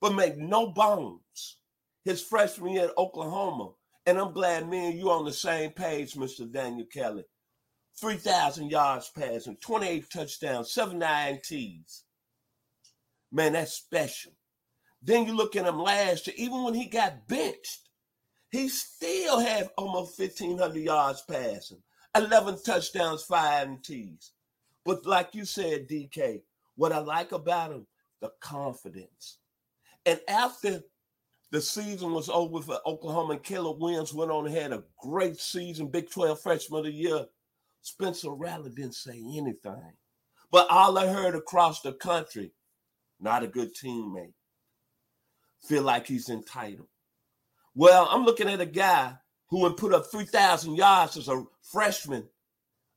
But 0.00 0.14
make 0.14 0.38
no 0.38 0.68
bones, 0.68 1.58
his 2.02 2.22
freshman 2.22 2.72
year 2.72 2.86
at 2.86 2.96
Oklahoma, 2.96 3.72
and 4.06 4.16
I'm 4.16 4.32
glad 4.32 4.66
me 4.66 4.86
and 4.86 4.98
you 4.98 5.10
on 5.10 5.26
the 5.26 5.34
same 5.34 5.72
page, 5.72 6.14
Mr. 6.14 6.50
Daniel 6.50 6.86
Kelly. 6.90 7.24
3,000 8.00 8.70
yards 8.70 9.12
passing, 9.14 9.58
28 9.60 10.10
touchdowns, 10.10 10.72
7 10.72 10.98
INTs. 10.98 12.04
Man, 13.30 13.52
that's 13.52 13.74
special. 13.74 14.32
Then 15.02 15.26
you 15.26 15.34
look 15.34 15.56
at 15.56 15.66
him 15.66 15.78
last 15.78 16.26
year, 16.26 16.36
even 16.38 16.64
when 16.64 16.72
he 16.72 16.86
got 16.86 17.28
benched, 17.28 17.90
he 18.50 18.68
still 18.68 19.40
had 19.40 19.68
almost 19.76 20.18
1,500 20.18 20.74
yards 20.74 21.22
passing, 21.28 21.82
11 22.16 22.62
touchdowns, 22.64 23.24
5 23.24 23.68
INTs. 23.68 24.30
But 24.84 25.06
like 25.06 25.34
you 25.34 25.44
said, 25.44 25.88
DK, 25.88 26.42
what 26.76 26.92
I 26.92 26.98
like 26.98 27.32
about 27.32 27.72
him, 27.72 27.86
the 28.20 28.30
confidence. 28.40 29.38
And 30.06 30.20
after 30.28 30.82
the 31.50 31.60
season 31.60 32.12
was 32.12 32.28
over 32.28 32.60
for 32.60 32.78
Oklahoma, 32.84 33.34
and 33.34 33.42
Caleb 33.42 33.80
Williams 33.80 34.12
went 34.12 34.30
on 34.30 34.46
and 34.46 34.54
had 34.54 34.72
a 34.72 34.84
great 35.00 35.38
season, 35.38 35.88
Big 35.88 36.10
12 36.10 36.40
freshman 36.40 36.80
of 36.80 36.84
the 36.86 36.92
year. 36.92 37.26
Spencer 37.80 38.30
Rattler 38.30 38.70
didn't 38.70 38.94
say 38.94 39.12
anything. 39.12 39.92
But 40.50 40.70
all 40.70 40.98
I 40.98 41.06
heard 41.06 41.34
across 41.34 41.80
the 41.80 41.92
country, 41.92 42.52
not 43.20 43.42
a 43.42 43.46
good 43.46 43.74
teammate. 43.74 44.32
Feel 45.68 45.82
like 45.82 46.06
he's 46.06 46.28
entitled. 46.28 46.88
Well, 47.74 48.08
I'm 48.10 48.24
looking 48.24 48.48
at 48.48 48.60
a 48.60 48.66
guy 48.66 49.14
who 49.48 49.60
would 49.60 49.76
put 49.76 49.94
up 49.94 50.10
3,000 50.10 50.76
yards 50.76 51.16
as 51.16 51.28
a 51.28 51.44
freshman 51.62 52.28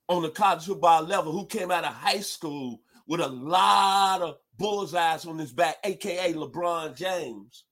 on 0.08 0.22
the 0.22 0.30
college 0.30 0.66
football 0.66 1.04
level 1.04 1.32
who 1.32 1.46
came 1.46 1.72
out 1.72 1.84
of 1.84 1.94
high 1.94 2.22
school 2.22 2.82
with 3.08 3.22
a 3.22 3.28
lot 3.28 4.22
of 4.22 4.38
bullseyes 4.58 5.26
on 5.26 5.38
his 5.38 5.52
back, 5.52 5.78
aka 5.84 6.34
LeBron 6.34 6.96
James. 6.96 7.66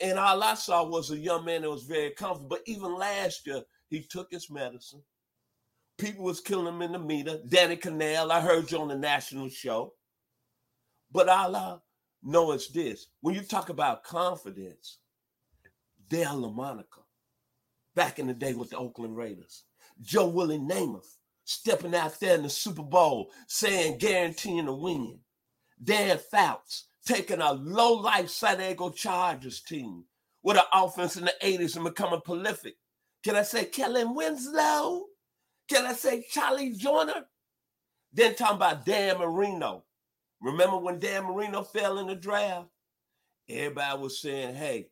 And 0.00 0.18
all 0.18 0.42
I 0.42 0.54
saw 0.54 0.84
was 0.84 1.10
a 1.10 1.18
young 1.18 1.44
man 1.44 1.62
that 1.62 1.70
was 1.70 1.84
very 1.84 2.10
comfortable. 2.10 2.48
But 2.48 2.62
even 2.66 2.94
last 2.94 3.46
year, 3.46 3.62
he 3.88 4.02
took 4.02 4.28
his 4.30 4.50
medicine. 4.50 5.02
People 5.98 6.24
was 6.24 6.40
killing 6.40 6.66
him 6.66 6.82
in 6.82 6.92
the 6.92 6.98
meter. 6.98 7.38
Danny 7.48 7.76
Kanell, 7.76 8.30
I 8.30 8.40
heard 8.40 8.70
you 8.70 8.78
on 8.78 8.88
the 8.88 8.96
national 8.96 9.48
show. 9.48 9.94
But 11.12 11.28
all 11.28 11.54
I 11.54 11.76
know 12.24 12.52
is 12.52 12.68
this. 12.68 13.06
When 13.20 13.36
you 13.36 13.42
talk 13.42 13.68
about 13.68 14.02
confidence, 14.02 14.98
Dale 16.08 16.40
LaMonica, 16.40 17.04
back 17.94 18.18
in 18.18 18.26
the 18.26 18.34
day 18.34 18.54
with 18.54 18.70
the 18.70 18.76
Oakland 18.78 19.16
Raiders, 19.16 19.62
Joe 20.00 20.26
Willie 20.26 20.58
Namath 20.58 21.16
stepping 21.44 21.94
out 21.94 22.18
there 22.20 22.36
in 22.36 22.42
the 22.42 22.50
Super 22.50 22.82
Bowl 22.82 23.30
saying 23.46 23.98
guaranteeing 23.98 24.68
a 24.68 24.74
win. 24.74 25.18
Dan 25.82 26.18
Fouts 26.18 26.86
taking 27.06 27.40
a 27.40 27.52
low 27.52 27.94
life 27.94 28.30
San 28.30 28.58
Diego 28.58 28.90
Chargers 28.90 29.60
team 29.60 30.04
with 30.42 30.56
an 30.56 30.64
offense 30.72 31.16
in 31.16 31.24
the 31.24 31.34
80s 31.42 31.76
and 31.76 31.84
becoming 31.84 32.20
prolific. 32.24 32.76
Can 33.22 33.36
I 33.36 33.42
say 33.42 33.64
Kellen 33.64 34.14
Winslow? 34.14 35.04
Can 35.68 35.86
I 35.86 35.94
say 35.94 36.24
Charlie 36.30 36.72
Joiner? 36.72 37.26
Then 38.12 38.34
talking 38.34 38.56
about 38.56 38.84
Dan 38.84 39.18
Marino. 39.18 39.84
Remember 40.40 40.76
when 40.76 40.98
Dan 40.98 41.24
Marino 41.24 41.62
fell 41.62 41.98
in 41.98 42.06
the 42.06 42.14
draft? 42.14 42.68
Everybody 43.48 44.00
was 44.00 44.20
saying, 44.20 44.54
hey, 44.54 44.88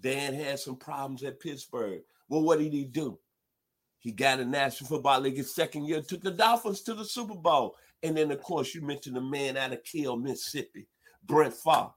Dan 0.00 0.34
had 0.34 0.58
some 0.58 0.76
problems 0.76 1.22
at 1.22 1.40
Pittsburgh. 1.40 2.02
Well, 2.28 2.42
what 2.42 2.58
did 2.58 2.72
he 2.72 2.84
do? 2.84 3.18
He 3.98 4.12
got 4.12 4.40
a 4.40 4.44
National 4.44 4.88
Football 4.88 5.20
League 5.20 5.36
his 5.36 5.54
second 5.54 5.86
year, 5.86 6.00
took 6.00 6.22
the 6.22 6.30
Dolphins 6.30 6.82
to 6.82 6.94
the 6.94 7.04
Super 7.04 7.34
Bowl. 7.34 7.76
And 8.02 8.16
then, 8.16 8.30
of 8.30 8.40
course, 8.40 8.74
you 8.74 8.82
mentioned 8.82 9.16
the 9.16 9.20
man 9.20 9.56
out 9.56 9.72
of 9.72 9.82
Kiln, 9.82 10.22
Mississippi, 10.22 10.86
Brett 11.24 11.54
Favre. 11.54 11.90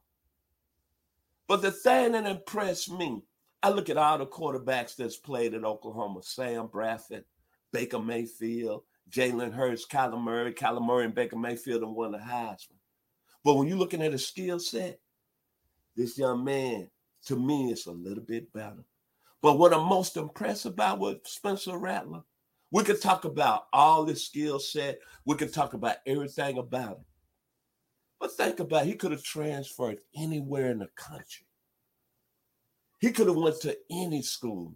But 1.47 1.61
the 1.61 1.71
thing 1.71 2.13
that 2.13 2.25
impressed 2.25 2.91
me, 2.91 3.23
I 3.61 3.69
look 3.69 3.89
at 3.89 3.97
all 3.97 4.17
the 4.17 4.25
quarterbacks 4.25 4.95
that's 4.95 5.17
played 5.17 5.53
at 5.53 5.65
Oklahoma 5.65 6.21
Sam 6.23 6.67
Bradford, 6.67 7.25
Baker 7.71 7.99
Mayfield, 7.99 8.83
Jalen 9.09 9.53
Hurts, 9.53 9.85
Kyler 9.85 10.21
Murray. 10.21 10.53
Kyler 10.53 10.85
Murray 10.85 11.05
and 11.05 11.15
Baker 11.15 11.35
Mayfield 11.35 11.81
have 11.81 11.91
won 11.91 12.11
the 12.11 12.17
Heisman. 12.17 12.77
But 13.43 13.55
when 13.55 13.67
you're 13.67 13.77
looking 13.77 14.01
at 14.01 14.13
a 14.13 14.17
skill 14.17 14.59
set, 14.59 14.99
this 15.95 16.17
young 16.17 16.43
man, 16.43 16.89
to 17.25 17.35
me, 17.35 17.71
is 17.71 17.87
a 17.87 17.91
little 17.91 18.23
bit 18.23 18.51
better. 18.53 18.83
But 19.41 19.57
what 19.57 19.73
I'm 19.73 19.85
most 19.87 20.17
impressed 20.17 20.65
about 20.65 20.99
with 20.99 21.25
Spencer 21.25 21.77
Rattler, 21.77 22.23
we 22.71 22.83
could 22.83 23.01
talk 23.01 23.25
about 23.25 23.67
all 23.73 24.05
his 24.05 24.25
skill 24.25 24.59
set. 24.59 24.99
We 25.25 25.35
could 25.35 25.53
talk 25.53 25.73
about 25.73 25.97
everything 26.05 26.57
about 26.57 26.91
it. 26.91 27.05
But 28.19 28.33
think 28.33 28.59
about 28.59 28.83
it, 28.83 28.87
he 28.87 28.95
could 28.95 29.11
have 29.11 29.23
transferred 29.23 29.99
anywhere 30.15 30.71
in 30.71 30.79
the 30.79 30.89
country. 30.95 31.45
He 32.99 33.11
could 33.11 33.27
have 33.27 33.37
went 33.37 33.61
to 33.61 33.77
any 33.89 34.21
school. 34.21 34.75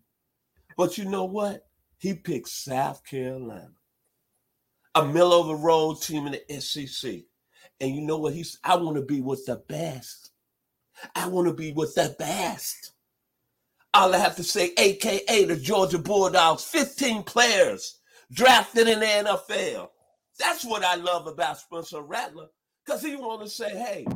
But 0.77 0.97
you 0.97 1.05
know 1.05 1.25
what? 1.25 1.67
He 1.97 2.13
picked 2.13 2.49
South 2.49 3.05
Carolina, 3.05 3.71
a 4.95 5.05
middle 5.05 5.39
of 5.39 5.47
the 5.47 5.55
road 5.55 6.01
team 6.01 6.27
in 6.27 6.33
the 6.47 6.61
SEC. 6.61 7.21
And 7.79 7.95
you 7.95 8.01
know 8.01 8.17
what? 8.17 8.33
He's 8.33 8.59
I 8.63 8.77
want 8.77 8.95
to 8.95 9.01
be 9.01 9.21
with 9.21 9.45
the 9.45 9.57
best. 9.67 10.31
I 11.15 11.27
want 11.27 11.47
to 11.47 11.53
be 11.53 11.73
with 11.73 11.95
the 11.95 12.15
best. 12.17 12.93
All 13.95 14.15
I 14.15 14.17
have 14.17 14.35
to 14.37 14.43
say, 14.43 14.71
AKA 14.77 15.45
the 15.45 15.55
Georgia 15.55 15.99
Bulldogs, 15.99 16.63
15 16.63 17.23
players 17.23 17.99
drafted 18.31 18.87
in 18.87 18.99
the 18.99 19.05
NFL. 19.05 19.89
That's 20.39 20.65
what 20.65 20.83
I 20.83 20.95
love 20.95 21.27
about 21.27 21.59
Spencer 21.59 22.01
Rattler, 22.01 22.47
because 22.83 23.03
he 23.03 23.15
want 23.15 23.43
to 23.43 23.49
say, 23.49 23.69
hey, 23.69 24.07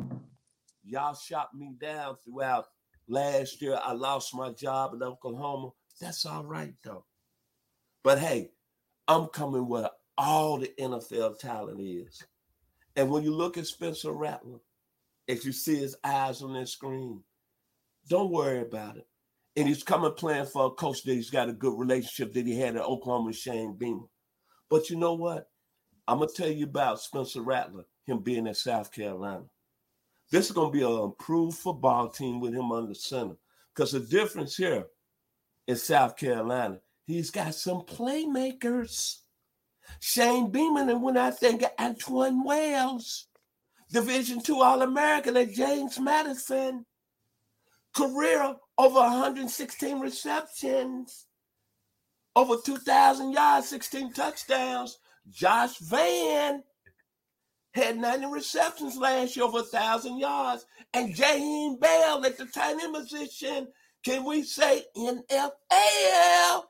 y'all 0.84 1.14
shot 1.14 1.54
me 1.54 1.76
down 1.80 2.16
throughout 2.26 2.66
last 3.08 3.62
year. 3.62 3.80
I 3.84 3.94
lost 3.94 4.34
my 4.34 4.52
job 4.52 4.96
in 4.96 5.04
Oklahoma. 5.04 5.70
That's 6.02 6.26
all 6.26 6.44
right, 6.44 6.74
though. 6.84 7.06
But 8.04 8.18
hey, 8.18 8.50
I'm 9.08 9.28
coming 9.28 9.68
where 9.68 9.92
all 10.18 10.58
the 10.58 10.72
NFL 10.80 11.38
talent 11.38 11.82
is. 11.82 12.24
And 12.96 13.12
when 13.12 13.24
you 13.24 13.32
look 13.32 13.60
at 13.60 13.68
Spencer 13.68 14.12
Rattler, 14.12 14.58
if 15.28 15.46
you 15.46 15.52
see 15.52 15.76
his 15.76 15.96
eyes 16.04 16.42
on 16.42 16.54
that 16.54 16.68
screen, 16.68 17.22
don't 18.10 18.32
worry 18.32 18.62
about 18.62 18.98
it 18.98 19.06
and 19.58 19.68
he's 19.68 19.84
coming 19.84 20.14
playing 20.14 20.46
for 20.46 20.68
a 20.68 20.70
coach 20.70 21.04
that 21.04 21.14
he's 21.14 21.32
got 21.32 21.50
a 21.50 21.54
good 21.54 21.78
relationship 21.78 22.32
that 22.34 22.46
he 22.46 22.58
had 22.58 22.76
at 22.76 22.84
Oklahoma 22.84 23.34
Shane 23.34 23.74
Beamer. 23.74 24.06
But 24.70 24.90
you 24.92 24.98
know 24.98 25.16
what? 25.16 25.50
I'm 26.08 26.20
gonna 26.20 26.30
tell 26.34 26.48
you 26.48 26.66
about 26.66 27.02
Spencer 27.02 27.42
Rattler, 27.42 27.86
him 28.06 28.20
being 28.20 28.48
at 28.48 28.56
South 28.56 28.92
Carolina. 28.92 29.44
This 30.30 30.46
is 30.46 30.52
gonna 30.52 30.70
be 30.70 30.84
an 30.84 30.92
improved 30.92 31.58
football 31.58 32.08
team 32.08 32.40
with 32.40 32.54
him 32.54 32.72
under 32.72 32.94
center. 32.94 33.36
Because 33.74 33.94
the 33.94 34.00
difference 34.00 34.56
here 34.56 34.86
in 35.68 35.76
South 35.76 36.16
Carolina, 36.16 36.80
he's 37.06 37.32
got 37.32 37.56
some 37.56 37.82
playmakers. 37.82 39.22
Shane 40.00 40.52
Beamer 40.52 40.82
and 40.82 41.02
when 41.02 41.18
I 41.18 41.32
think 41.32 41.64
of 41.64 41.76
Antwane 41.78 42.46
Wells, 42.46 43.28
Division 43.92 44.40
two 44.40 44.62
All 44.62 44.84
American 44.84 45.36
at 45.36 45.52
James 45.52 46.00
Madison 46.00 46.86
career 47.96 48.56
over 48.78 49.00
116 49.00 50.00
receptions, 50.00 51.26
over 52.36 52.56
2,000 52.64 53.32
yards, 53.32 53.70
16 53.70 54.14
touchdowns. 54.14 55.00
Josh 55.30 55.78
Vann 55.80 56.64
had 57.74 57.98
90 57.98 58.28
receptions 58.28 58.96
last 58.96 59.36
year, 59.36 59.46
over 59.46 59.60
1,000 59.60 60.20
yards. 60.20 60.66
And 60.94 61.14
Jaheim 61.14 61.80
Bell 61.80 62.26
at 62.26 62.38
the 62.38 62.46
tight 62.46 62.78
end 62.82 62.94
position, 62.94 63.68
can 64.06 64.24
we 64.24 64.44
say 64.44 64.84
NFL? 64.96 66.64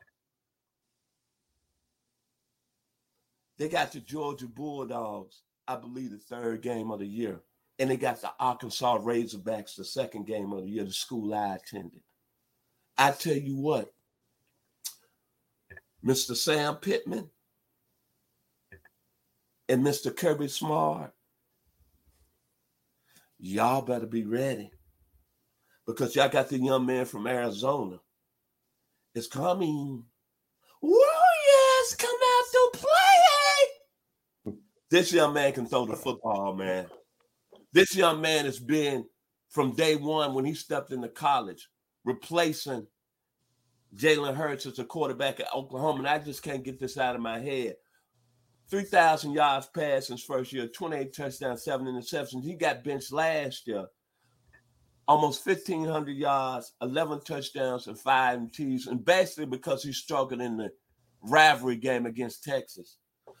They 3.58 3.68
got 3.68 3.92
the 3.92 4.00
Georgia 4.00 4.46
Bulldogs, 4.46 5.42
I 5.66 5.76
believe, 5.76 6.12
the 6.12 6.18
third 6.18 6.62
game 6.62 6.90
of 6.90 7.00
the 7.00 7.06
year 7.06 7.42
and 7.78 7.90
they 7.90 7.96
got 7.96 8.20
the 8.20 8.30
Arkansas 8.40 8.98
Razorbacks 8.98 9.76
the 9.76 9.84
second 9.84 10.26
game 10.26 10.52
of 10.52 10.62
the 10.62 10.68
year, 10.68 10.84
the 10.84 10.92
school 10.92 11.32
I 11.32 11.56
attended. 11.56 12.00
I 12.96 13.12
tell 13.12 13.36
you 13.36 13.56
what, 13.56 13.92
Mr. 16.04 16.34
Sam 16.36 16.76
Pittman 16.76 17.30
and 19.68 19.84
Mr. 19.84 20.14
Kirby 20.16 20.48
Smart, 20.48 21.12
y'all 23.38 23.82
better 23.82 24.06
be 24.06 24.24
ready 24.24 24.72
because 25.86 26.16
y'all 26.16 26.28
got 26.28 26.48
the 26.48 26.58
young 26.58 26.84
man 26.86 27.04
from 27.04 27.26
Arizona. 27.26 28.00
It's 29.14 29.28
coming. 29.28 30.04
Warriors 30.82 31.94
come 31.96 32.10
out 32.10 32.44
to 32.52 32.70
play. 32.78 34.54
This 34.90 35.12
young 35.12 35.34
man 35.34 35.52
can 35.52 35.66
throw 35.66 35.84
the 35.84 35.96
football, 35.96 36.54
man. 36.54 36.86
This 37.72 37.94
young 37.94 38.20
man 38.20 38.44
has 38.44 38.58
been 38.58 39.04
from 39.48 39.74
day 39.74 39.96
one 39.96 40.34
when 40.34 40.44
he 40.44 40.54
stepped 40.54 40.92
into 40.92 41.08
college, 41.08 41.68
replacing 42.04 42.86
Jalen 43.94 44.34
Hurts 44.34 44.66
as 44.66 44.78
a 44.78 44.84
quarterback 44.84 45.40
at 45.40 45.54
Oklahoma. 45.54 46.00
And 46.00 46.08
I 46.08 46.18
just 46.18 46.42
can't 46.42 46.64
get 46.64 46.78
this 46.78 46.98
out 46.98 47.14
of 47.14 47.20
my 47.20 47.38
head. 47.38 47.76
3,000 48.70 49.32
yards 49.32 49.68
passing 49.74 50.16
his 50.16 50.24
first 50.24 50.52
year, 50.52 50.66
28 50.66 51.14
touchdowns, 51.14 51.64
seven 51.64 51.86
interceptions. 51.86 52.44
He 52.44 52.54
got 52.54 52.84
benched 52.84 53.12
last 53.12 53.66
year. 53.66 53.86
Almost 55.06 55.46
1,500 55.46 56.14
yards, 56.14 56.74
11 56.82 57.22
touchdowns, 57.22 57.86
and 57.86 57.98
five 57.98 58.38
INTs. 58.38 58.86
And 58.88 59.02
basically 59.02 59.46
because 59.46 59.82
he 59.82 59.92
struggled 59.92 60.42
in 60.42 60.58
the 60.58 60.70
rivalry 61.22 61.76
game 61.76 62.04
against 62.04 62.44
Texas. 62.44 62.98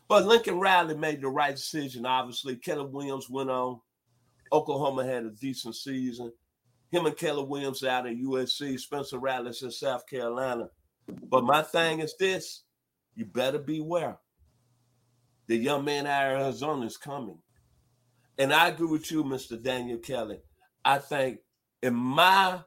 But 0.08 0.24
Lincoln 0.24 0.58
Riley 0.58 0.96
made 0.96 1.20
the 1.20 1.28
right 1.28 1.54
decision, 1.54 2.06
obviously. 2.06 2.56
Caleb 2.56 2.94
Williams 2.94 3.28
went 3.28 3.50
on. 3.50 3.80
Oklahoma 4.52 5.04
had 5.04 5.24
a 5.24 5.30
decent 5.30 5.76
season. 5.76 6.32
Him 6.90 7.06
and 7.06 7.16
Caleb 7.16 7.48
Williams 7.48 7.84
out 7.84 8.06
at 8.06 8.16
USC, 8.16 8.78
Spencer 8.80 9.18
Rattler 9.18 9.52
in 9.62 9.70
South 9.70 10.06
Carolina. 10.06 10.68
But 11.28 11.44
my 11.44 11.62
thing 11.62 12.00
is 12.00 12.14
this 12.18 12.62
you 13.14 13.24
better 13.24 13.58
beware. 13.58 14.18
The 15.46 15.56
young 15.56 15.84
man 15.84 16.06
out 16.06 16.34
of 16.34 16.42
Arizona 16.42 16.86
is 16.86 16.96
coming. 16.96 17.38
And 18.38 18.52
I 18.52 18.68
agree 18.68 18.86
with 18.86 19.10
you, 19.10 19.24
Mr. 19.24 19.60
Daniel 19.60 19.98
Kelly. 19.98 20.38
I 20.84 20.98
think 20.98 21.40
in 21.82 21.94
my 21.94 22.60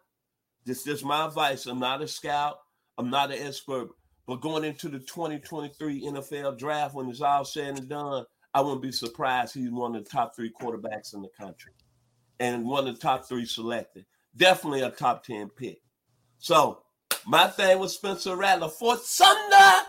this 0.66 0.86
is 0.86 1.04
my 1.04 1.26
advice. 1.26 1.66
I'm 1.66 1.80
not 1.80 2.02
a 2.02 2.08
scout, 2.08 2.60
I'm 2.98 3.10
not 3.10 3.32
an 3.32 3.42
expert, 3.42 3.90
but 4.28 4.42
going 4.42 4.64
into 4.64 4.90
the 4.90 5.00
2023 5.00 6.04
NFL 6.04 6.58
draft, 6.58 6.94
when 6.94 7.10
it's 7.10 7.22
all 7.22 7.46
said 7.46 7.80
and 7.80 7.90
done, 7.90 8.26
I 8.54 8.62
wouldn't 8.62 8.82
be 8.82 8.92
surprised 8.92 9.54
he's 9.54 9.72
one 9.72 9.96
of 9.96 10.04
the 10.04 10.10
top 10.10 10.36
three 10.36 10.52
quarterbacks 10.52 11.14
in 11.14 11.22
the 11.22 11.30
country 11.40 11.72
and 12.40 12.66
one 12.66 12.88
of 12.88 12.96
the 12.96 13.02
top 13.02 13.26
three 13.26 13.46
selected. 13.46 14.06
Definitely 14.36 14.82
a 14.82 14.90
top 14.90 15.24
10 15.24 15.50
pick. 15.50 15.82
So 16.40 16.84
my 17.26 17.48
thing 17.48 17.80
with 17.80 17.92
Spencer 17.92 18.36
Rattler, 18.36 18.70
Fort 18.70 19.00
Sumter, 19.02 19.86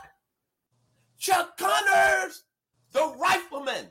Chuck 1.19 1.57
Connors, 1.57 2.45
the 2.93 3.15
rifleman. 3.19 3.87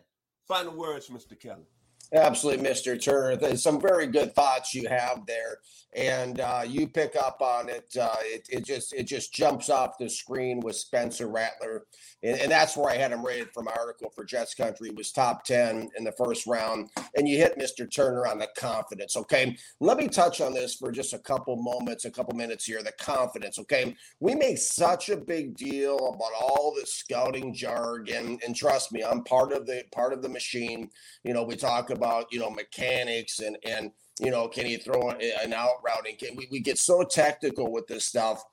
Final 0.48 0.76
words, 0.76 1.10
Mr. 1.10 1.40
Kelly. 1.40 1.66
Absolutely, 2.14 2.68
Mr. 2.68 3.02
Turner. 3.02 3.38
There's 3.38 3.64
some 3.64 3.80
very 3.80 4.06
good 4.06 4.36
thoughts 4.36 4.76
you 4.76 4.90
have 4.90 5.26
there, 5.26 5.60
and 5.96 6.42
uh, 6.42 6.64
you 6.68 6.86
pick 6.86 7.16
up 7.16 7.42
on 7.42 7.70
it. 7.70 7.86
Uh, 8.00 8.16
it. 8.20 8.46
It 8.50 8.66
just 8.66 8.94
it 8.94 9.04
just 9.04 9.34
jumps 9.34 9.70
off 9.70 9.98
the 9.98 10.10
screen 10.10 10.60
with 10.60 10.76
Spencer 10.76 11.30
Rattler, 11.30 11.86
and, 12.22 12.38
and, 12.38 12.52
that's 12.52 12.76
where 12.76 12.92
I 12.92 12.98
had 12.98 13.14
him 13.14 13.26
rated 13.26 13.54
from 13.54 13.66
my 13.66 13.74
article 13.80 14.12
for 14.14 14.26
Jets 14.26 14.54
Country. 14.54 14.90
Was 14.90 15.14
top 15.14 15.46
ten 15.46 15.90
in 15.98 16.04
the 16.04 16.12
first 16.12 16.46
round, 16.48 16.90
and 17.16 17.30
you 17.30 17.38
hit 17.38 17.58
Mr. 17.58 17.90
Turner 17.90 18.28
on 18.28 18.40
the 18.40 18.50
confidence. 18.58 19.16
Okay, 19.16 19.56
let 19.80 19.96
me 19.96 20.10
touch 20.10 20.42
on 20.42 20.54
this 20.54 20.76
for 20.76 20.92
just 20.92 21.14
a 21.14 21.20
couple 21.20 21.56
moments, 21.56 22.04
a 22.04 22.12
couple 22.12 22.36
minutes 22.36 22.66
here. 22.66 22.84
The 22.84 22.92
confidence. 23.00 23.58
Okay, 23.58 23.96
we 24.20 24.36
make 24.36 24.58
such 24.58 25.08
a 25.08 25.16
big 25.16 25.56
deal 25.56 25.96
about 25.96 26.34
all 26.42 26.76
the 26.78 26.86
scouting 26.86 27.54
jargon, 27.54 28.38
and 28.46 28.54
trust 28.54 28.92
me, 28.92 29.02
I'm 29.02 29.24
part 29.24 29.54
of 29.54 29.66
the 29.66 29.86
part 29.94 30.12
of 30.12 30.22
the 30.22 30.30
machine. 30.30 30.90
You 31.24 31.34
know, 31.34 31.44
we 31.44 31.56
talk 31.56 31.90
about 31.90 32.01
about 32.02 32.26
you 32.32 32.40
know 32.40 32.50
mechanics 32.50 33.40
and 33.40 33.58
and 33.64 33.92
you 34.20 34.32
know 34.32 34.48
can 34.48 34.66
he 34.66 34.78
throw 34.78 35.12
an 35.12 35.54
out 35.54 35.78
route 35.86 36.08
and 36.08 36.18
can 36.18 36.36
we, 36.36 36.48
we 36.52 36.60
get 36.60 36.78
so 36.78 37.04
technical 37.04 37.72
with 37.72 37.88
this 37.88 38.06
stuff. 38.06 38.44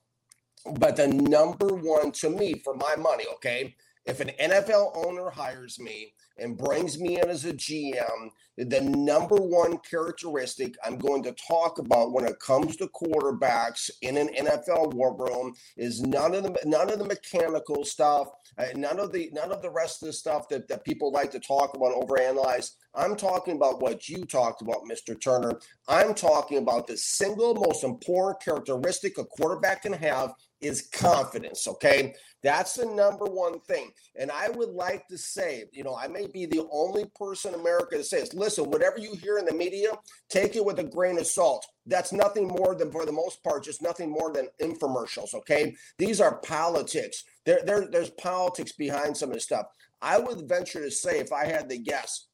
But 0.79 0.97
the 0.97 1.09
number 1.09 1.69
one 1.69 2.13
to 2.13 2.31
me 2.31 2.55
for 2.55 2.75
my 2.75 2.95
money 2.97 3.25
okay 3.35 3.75
if 4.09 4.21
an 4.21 4.31
nfl 4.41 5.07
owner 5.07 5.29
hires 5.29 5.79
me 5.79 6.15
and 6.39 6.57
brings 6.57 6.99
me 6.99 7.21
in 7.21 7.29
as 7.29 7.45
a 7.45 7.53
GM, 7.53 8.31
the 8.57 8.81
number 8.81 9.37
one 9.37 9.79
characteristic 9.79 10.75
I'm 10.85 10.99
going 10.99 11.23
to 11.25 11.33
talk 11.33 11.79
about 11.79 12.13
when 12.13 12.25
it 12.25 12.41
comes 12.41 12.77
to 12.77 12.89
quarterbacks 12.89 13.91
in 14.03 14.17
an 14.17 14.29
NFL 14.29 14.95
war 14.95 15.17
room 15.17 15.55
is 15.77 16.01
none 16.01 16.35
of 16.35 16.45
the 16.45 16.57
none 16.65 16.91
of 16.91 16.99
the 16.99 17.05
mechanical 17.05 17.85
stuff, 17.85 18.29
uh, 18.57 18.67
none 18.75 18.99
of 18.99 19.13
the 19.13 19.31
none 19.33 19.53
of 19.53 19.63
the 19.63 19.71
rest 19.71 20.03
of 20.03 20.07
the 20.07 20.13
stuff 20.13 20.49
that, 20.49 20.69
that 20.69 20.85
people 20.85 21.13
like 21.13 21.31
to 21.33 21.41
talk 21.41 21.75
about 21.75 21.95
overanalyze. 21.95 22.73
I'm 22.95 23.17
talking 23.17 23.55
about 23.55 23.81
what 23.81 24.09
you 24.09 24.25
talked 24.25 24.63
about, 24.63 24.85
Mr. 24.91 25.21
Turner. 25.21 25.61
I'm 25.87 26.15
talking 26.15 26.59
about 26.59 26.87
the 26.87 26.97
single 26.97 27.55
most 27.55 27.85
important 27.85 28.43
characteristic 28.43 29.19
a 29.19 29.25
quarterback 29.25 29.83
can 29.83 29.93
have 29.93 30.33
is 30.61 30.89
confidence. 30.93 31.67
Okay. 31.69 32.15
That's 32.43 32.75
the 32.75 32.87
number 32.87 33.25
one 33.25 33.61
thing. 33.61 33.91
And 34.15 34.31
I 34.31 34.49
would 34.51 34.71
like 34.71 35.09
to 35.09 35.19
say, 35.19 35.65
you 35.73 35.83
know, 35.83 35.97
I 35.97 36.07
may 36.07 36.27
be 36.27 36.47
the 36.47 36.67
only 36.71 37.07
person 37.17 37.53
in 37.53 37.61
America 37.61 37.97
that 37.97 38.05
says, 38.05 38.33
listen, 38.33 38.71
whatever 38.71 38.99
you 38.99 39.15
hear 39.15 39.39
in 39.39 39.45
the 39.45 39.55
media, 39.55 39.91
take 40.29 40.55
it 40.55 40.65
with 40.65 40.79
a 40.79 40.85
grain 40.85 41.19
of 41.19 41.27
salt. 41.27 41.67
That's 41.87 42.13
nothing 42.13 42.47
more 42.47 42.77
than, 42.77 42.93
for 42.93 43.05
the 43.05 43.13
most 43.13 43.43
part, 43.43 43.65
just 43.65 43.83
nothing 43.83 44.11
more 44.11 44.33
than 44.33 44.49
infomercials. 44.63 45.35
Okay. 45.35 45.75
These 45.99 46.21
are 46.21 46.39
politics. 46.39 47.25
There, 47.45 47.61
there, 47.65 47.89
there's 47.91 48.11
politics 48.11 48.73
behind 48.73 49.17
some 49.17 49.31
of 49.31 49.35
this 49.35 49.45
stuff. 49.45 49.67
I 50.01 50.19
would 50.19 50.49
venture 50.49 50.85
to 50.85 50.91
say, 50.93 51.19
if 51.19 51.33
I 51.33 51.47
had 51.47 51.69
to 51.71 51.79
guess, 51.79 52.28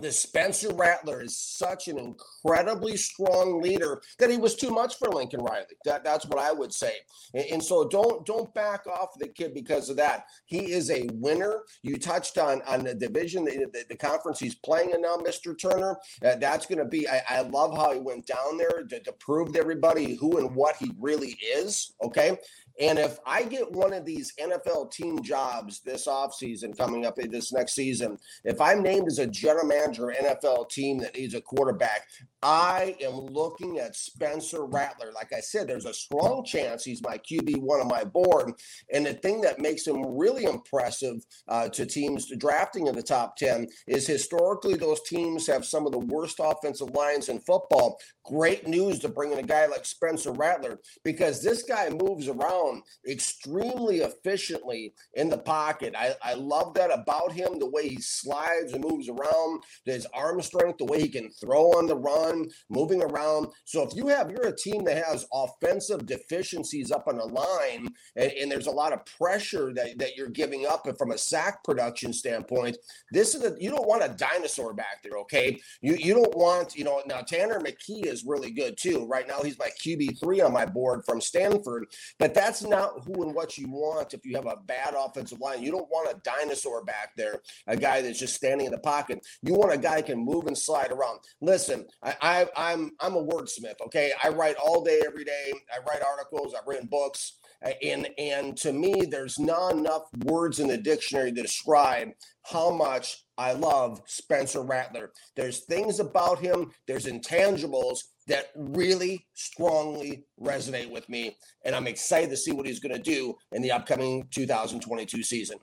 the 0.00 0.12
Spencer 0.12 0.72
Rattler 0.72 1.22
is 1.22 1.36
such 1.36 1.88
an 1.88 1.98
incredibly 1.98 2.96
strong 2.96 3.60
leader 3.60 4.00
that 4.18 4.30
he 4.30 4.36
was 4.36 4.54
too 4.54 4.70
much 4.70 4.96
for 4.98 5.08
Lincoln 5.08 5.40
Riley. 5.40 5.66
That, 5.84 6.04
that's 6.04 6.26
what 6.26 6.38
I 6.38 6.52
would 6.52 6.72
say. 6.72 6.94
And, 7.34 7.44
and, 7.52 7.62
so 7.62 7.88
don't 7.88 8.24
don't 8.24 8.52
back 8.54 8.86
off 8.86 9.18
the 9.18 9.28
kid 9.28 9.54
because 9.54 9.88
of 9.90 9.96
that. 9.96 10.26
He 10.46 10.72
is 10.72 10.90
a 10.90 11.08
winner. 11.14 11.62
You 11.82 11.98
touched 11.98 12.38
on 12.38 12.62
on 12.62 12.84
the 12.84 12.94
division, 12.94 13.44
the, 13.44 13.66
the, 13.72 13.84
the 13.90 13.96
conference 13.96 14.38
he's 14.38 14.54
playing 14.54 14.90
in 14.90 15.02
now, 15.02 15.16
Mr. 15.16 15.58
Turner. 15.58 15.96
Uh, 16.24 16.36
that's 16.36 16.66
going 16.66 16.78
to 16.78 16.84
be. 16.84 17.08
I, 17.08 17.22
I, 17.28 17.40
love 17.42 17.76
how 17.76 17.92
he 17.92 18.00
went 18.00 18.26
down 18.26 18.58
there 18.58 18.84
to, 18.88 19.00
to 19.00 19.12
prove 19.12 19.52
to 19.52 19.58
everybody 19.58 20.14
who 20.14 20.38
and 20.38 20.54
what 20.54 20.76
he 20.76 20.92
really 20.98 21.38
is. 21.54 21.94
Okay, 22.02 22.36
and 22.80 22.98
if 22.98 23.18
I 23.26 23.42
get 23.42 23.72
one 23.72 23.92
of 23.92 24.04
these 24.04 24.32
NFL 24.40 24.92
team 24.92 25.22
jobs 25.22 25.80
this 25.80 26.06
offseason 26.06 26.76
coming 26.76 27.06
up 27.06 27.16
this 27.16 27.52
next 27.52 27.74
season, 27.74 28.18
if 28.44 28.60
I'm 28.60 28.82
named 28.82 29.08
as 29.08 29.18
a 29.18 29.26
general 29.26 29.66
manager 29.66 30.14
NFL 30.20 30.70
team 30.70 30.98
that 30.98 31.16
needs 31.16 31.34
a 31.34 31.40
quarterback, 31.40 32.06
I 32.40 32.96
am 33.00 33.14
looking 33.26 33.78
at 33.78 33.96
Spencer 33.96 34.64
Rattler. 34.64 35.10
Like 35.12 35.32
I 35.32 35.40
said, 35.40 35.66
there's 35.66 35.86
a 35.86 35.94
strong 35.94 36.44
chance 36.44 36.84
he's 36.84 37.02
my 37.02 37.18
QB 37.18 37.60
one 37.62 37.80
on 37.80 37.88
my 37.88 38.04
board. 38.04 38.52
And 38.92 39.04
the 39.04 39.14
thing 39.14 39.40
that 39.40 39.58
makes 39.58 39.84
him 39.84 40.16
really 40.16 40.44
impressive 40.44 41.24
uh, 41.48 41.68
to 41.70 41.84
teams 41.84 42.30
drafting 42.38 42.86
in 42.86 42.94
the 42.94 43.02
top 43.02 43.36
10 43.36 43.66
is 43.88 44.06
historically 44.06 44.74
those 44.74 45.02
teams 45.02 45.48
have 45.48 45.64
some 45.64 45.84
of 45.84 45.90
the 45.90 45.98
worst 45.98 46.38
offensive 46.40 46.90
lines 46.90 47.28
in 47.28 47.40
football. 47.40 47.98
Great 48.24 48.68
news 48.68 49.00
to 49.00 49.08
bring 49.08 49.32
in 49.32 49.38
a 49.38 49.42
guy 49.42 49.66
like 49.66 49.84
Spencer 49.84 50.32
Rattler 50.32 50.78
because 51.02 51.42
this 51.42 51.64
guy 51.64 51.88
moves 51.90 52.28
around 52.28 52.67
extremely 53.08 53.98
efficiently 53.98 54.94
in 55.14 55.28
the 55.28 55.38
pocket. 55.38 55.94
I, 55.96 56.14
I 56.22 56.34
love 56.34 56.74
that 56.74 56.92
about 56.92 57.32
him, 57.32 57.58
the 57.58 57.70
way 57.70 57.88
he 57.88 58.00
slides 58.00 58.72
and 58.72 58.84
moves 58.84 59.08
around, 59.08 59.62
his 59.84 60.06
arm 60.14 60.40
strength, 60.42 60.78
the 60.78 60.84
way 60.84 61.00
he 61.00 61.08
can 61.08 61.30
throw 61.30 61.72
on 61.72 61.86
the 61.86 61.96
run 61.96 62.48
moving 62.68 63.02
around. 63.02 63.48
So 63.64 63.82
if 63.82 63.94
you 63.94 64.08
have 64.08 64.30
you're 64.30 64.46
a 64.46 64.56
team 64.56 64.84
that 64.84 65.04
has 65.04 65.26
offensive 65.32 66.06
deficiencies 66.06 66.90
up 66.90 67.08
on 67.08 67.16
the 67.16 67.24
line, 67.24 67.88
and, 68.16 68.32
and 68.32 68.50
there's 68.50 68.66
a 68.66 68.70
lot 68.70 68.92
of 68.92 69.04
pressure 69.06 69.72
that, 69.74 69.98
that 69.98 70.16
you're 70.16 70.28
giving 70.28 70.66
up 70.66 70.86
from 70.98 71.12
a 71.12 71.18
sack 71.18 71.62
production 71.64 72.12
standpoint, 72.12 72.76
this 73.12 73.34
is 73.34 73.44
a 73.44 73.56
you 73.58 73.70
don't 73.70 73.88
want 73.88 74.04
a 74.04 74.08
dinosaur 74.08 74.72
back 74.74 75.02
there, 75.02 75.18
okay? 75.18 75.60
You 75.80 75.96
you 75.96 76.14
don't 76.14 76.36
want, 76.36 76.76
you 76.76 76.84
know, 76.84 77.02
now 77.06 77.20
Tanner 77.20 77.60
McKee 77.60 78.06
is 78.06 78.24
really 78.24 78.50
good 78.50 78.76
too. 78.76 79.06
Right 79.06 79.26
now 79.26 79.42
he's 79.42 79.58
my 79.58 79.70
QB 79.82 80.20
three 80.20 80.40
on 80.40 80.52
my 80.52 80.66
board 80.66 81.02
from 81.04 81.20
Stanford, 81.20 81.86
but 82.18 82.34
that's 82.34 82.57
not 82.62 83.04
who 83.04 83.22
and 83.22 83.34
what 83.34 83.58
you 83.58 83.68
want 83.68 84.14
if 84.14 84.24
you 84.24 84.36
have 84.36 84.46
a 84.46 84.56
bad 84.66 84.94
offensive 84.96 85.40
line. 85.40 85.62
You 85.62 85.70
don't 85.70 85.90
want 85.90 86.10
a 86.10 86.20
dinosaur 86.22 86.84
back 86.84 87.10
there, 87.16 87.40
a 87.66 87.76
guy 87.76 88.02
that's 88.02 88.18
just 88.18 88.34
standing 88.34 88.66
in 88.66 88.72
the 88.72 88.78
pocket. 88.78 89.20
You 89.42 89.54
want 89.54 89.72
a 89.72 89.78
guy 89.78 90.02
can 90.02 90.18
move 90.18 90.46
and 90.46 90.56
slide 90.56 90.92
around. 90.92 91.20
Listen, 91.40 91.86
I, 92.02 92.14
I, 92.20 92.46
I'm 92.56 92.90
I'm 93.00 93.14
a 93.14 93.24
wordsmith. 93.24 93.80
Okay, 93.86 94.12
I 94.22 94.28
write 94.28 94.56
all 94.56 94.84
day, 94.84 95.00
every 95.06 95.24
day. 95.24 95.52
I 95.72 95.78
write 95.88 96.02
articles. 96.02 96.54
I've 96.54 96.66
written 96.66 96.88
books, 96.88 97.38
and 97.82 98.08
and 98.18 98.56
to 98.58 98.72
me, 98.72 99.06
there's 99.10 99.38
not 99.38 99.72
enough 99.72 100.04
words 100.24 100.60
in 100.60 100.68
the 100.68 100.78
dictionary 100.78 101.32
to 101.32 101.42
describe 101.42 102.08
how 102.44 102.70
much 102.70 103.24
I 103.36 103.52
love 103.52 104.02
Spencer 104.06 104.62
Rattler. 104.62 105.12
There's 105.36 105.64
things 105.64 106.00
about 106.00 106.38
him. 106.40 106.72
There's 106.86 107.06
intangibles 107.06 107.98
that 108.28 108.50
really 108.54 109.26
strongly 109.34 110.24
resonate 110.40 110.90
with 110.90 111.08
me, 111.08 111.36
and 111.64 111.74
I'm 111.74 111.86
excited 111.86 112.30
to 112.30 112.36
see 112.36 112.52
what 112.52 112.66
he's 112.66 112.80
going 112.80 112.94
to 112.94 113.02
do 113.02 113.34
in 113.52 113.62
the 113.62 113.72
upcoming 113.72 114.28
2022 114.30 115.22
season. 115.22 115.58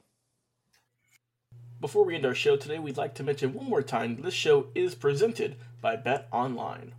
Before 1.79 2.03
we 2.03 2.15
end 2.15 2.25
our 2.25 2.33
show 2.33 2.57
today, 2.57 2.79
we'd 2.79 2.97
like 2.97 3.13
to 3.15 3.23
mention 3.23 3.53
one 3.53 3.69
more 3.69 3.83
time 3.83 4.19
this 4.21 4.33
show 4.33 4.69
is 4.73 4.95
presented 4.95 5.57
by 5.81 5.95
Bet 5.95 6.27
Online. 6.31 6.95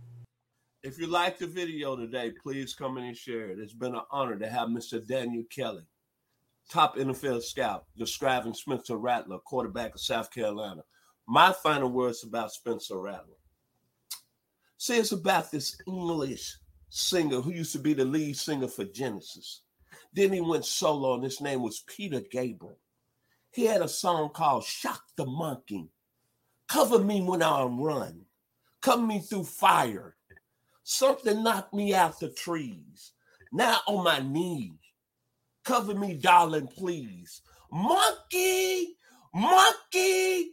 If 0.83 0.97
you 0.97 1.07
liked 1.07 1.39
the 1.39 1.47
video 1.47 1.97
today, 1.97 2.31
please 2.41 2.73
come 2.73 2.97
in 2.97 3.03
and 3.03 3.17
share 3.17 3.49
it. 3.49 3.59
It's 3.59 3.73
been 3.73 3.95
an 3.95 4.01
honor 4.09 4.37
to 4.37 4.47
have 4.47 4.69
Mr. 4.69 5.05
Daniel 5.05 5.43
Kelly, 5.53 5.83
top 6.71 6.95
NFL 6.95 7.41
scout, 7.41 7.85
describing 7.97 8.53
Spencer 8.53 8.95
Rattler, 8.95 9.39
quarterback 9.39 9.95
of 9.95 10.01
South 10.01 10.31
Carolina. 10.31 10.83
My 11.27 11.51
final 11.51 11.89
words 11.89 12.23
about 12.23 12.53
Spencer 12.53 12.97
Rattler. 12.99 13.35
See, 14.77 14.97
it's 14.97 15.11
about 15.11 15.51
this 15.51 15.77
English 15.87 16.55
singer 16.89 17.41
who 17.41 17.51
used 17.51 17.73
to 17.73 17.79
be 17.79 17.93
the 17.93 18.05
lead 18.05 18.37
singer 18.37 18.67
for 18.67 18.85
Genesis. 18.85 19.61
Then 20.13 20.31
he 20.31 20.41
went 20.41 20.65
solo, 20.65 21.15
and 21.15 21.23
his 21.23 21.41
name 21.41 21.61
was 21.61 21.83
Peter 21.87 22.21
Gabriel. 22.21 22.77
He 23.51 23.65
had 23.65 23.81
a 23.81 23.87
song 23.87 24.29
called 24.29 24.63
Shock 24.63 25.01
the 25.15 25.25
Monkey. 25.25 25.89
Cover 26.67 26.99
me 26.99 27.21
when 27.21 27.41
I 27.41 27.63
run. 27.63 28.25
Cover 28.81 29.01
me 29.01 29.19
through 29.19 29.45
fire. 29.45 30.15
Something 30.83 31.43
knocked 31.43 31.73
me 31.73 31.93
out 31.93 32.19
the 32.19 32.29
trees. 32.29 33.13
Now 33.51 33.79
on 33.87 34.03
my 34.03 34.19
knees. 34.19 34.73
Cover 35.63 35.95
me, 35.95 36.13
darling, 36.13 36.67
please. 36.67 37.41
Monkey, 37.71 38.95
monkey, 39.33 40.51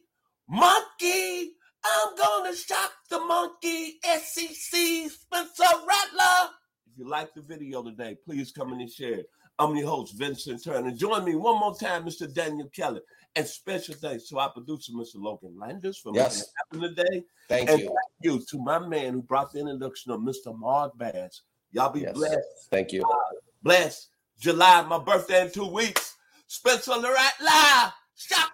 monkey. 0.49 1.53
I'm 1.85 2.17
gonna 2.17 2.57
shock 2.57 2.93
the 3.11 3.21
monkey. 3.21 3.99
SEC 4.03 5.11
Spencer 5.11 5.77
Rattler. 5.87 6.51
If 6.91 6.99
you 6.99 7.09
like 7.09 7.35
the 7.35 7.43
video 7.43 7.83
today, 7.83 8.17
please 8.25 8.53
come 8.53 8.73
in 8.73 8.81
and 8.81 8.91
share 8.91 9.15
it. 9.15 9.31
I'm 9.59 9.77
your 9.77 9.89
host, 9.89 10.15
Vincent 10.17 10.65
Turner. 10.65 10.91
Join 10.91 11.25
me 11.25 11.37
one 11.37 11.61
more 11.61 11.77
time, 11.77 12.05
Mr. 12.05 12.33
Daniel 12.33 12.69
Kelly. 12.69 13.01
And 13.37 13.47
special 13.47 13.95
thanks 13.95 14.29
to 14.29 14.39
our 14.39 14.51
producer, 14.51 14.93
Mr. 14.93 15.17
Logan 15.17 15.57
Landers, 15.59 15.99
for 15.99 16.13
yes. 16.15 16.51
making 16.71 16.85
it 16.85 16.95
happen 16.95 17.05
today. 17.05 17.25
Thank 17.49 17.71
and 17.71 17.81
you. 17.81 17.87
Thank 17.87 17.99
you 18.21 18.47
to 18.51 18.59
my 18.59 18.79
man 18.79 19.13
who 19.13 19.23
brought 19.23 19.53
the 19.53 19.61
introduction 19.61 20.13
of 20.13 20.21
Mr. 20.21 20.57
Mark 20.57 20.97
Bass. 20.97 21.43
Y'all 21.73 21.91
be 21.93 22.01
yes. 22.01 22.15
blessed. 22.15 22.69
Thank 22.71 22.93
you. 22.93 23.03
Uh, 23.03 23.37
blessed. 23.63 24.09
July, 24.41 24.83
my 24.83 24.99
birthday 24.99 25.43
in 25.43 25.53
two 25.53 25.67
weeks. 25.67 26.17
Spencer 26.47 26.93
Lorette 26.93 27.41
Live. 27.41 27.93
Shock 28.17 28.39
the 28.39 28.45
monkey. 28.45 28.54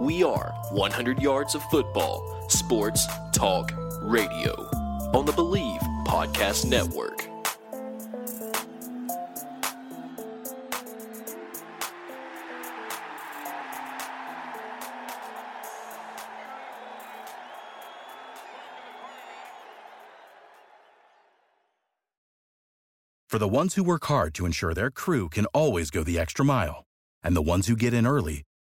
We 0.00 0.22
are 0.22 0.52
100 0.70 1.20
Yards 1.20 1.54
of 1.54 1.62
Football 1.64 2.44
Sports 2.48 3.06
Talk 3.32 3.72
Radio 4.00 4.52
on 5.14 5.26
the 5.26 5.32
Believe 5.32 5.80
Podcast 6.06 6.64
Network. 6.68 7.26
For 23.28 23.38
the 23.38 23.46
ones 23.46 23.76
who 23.76 23.84
work 23.84 24.04
hard 24.06 24.34
to 24.34 24.44
ensure 24.44 24.74
their 24.74 24.90
crew 24.90 25.28
can 25.28 25.46
always 25.46 25.90
go 25.90 26.02
the 26.02 26.18
extra 26.18 26.44
mile, 26.44 26.82
and 27.22 27.36
the 27.36 27.42
ones 27.42 27.68
who 27.68 27.76
get 27.76 27.94
in 27.94 28.04
early 28.04 28.42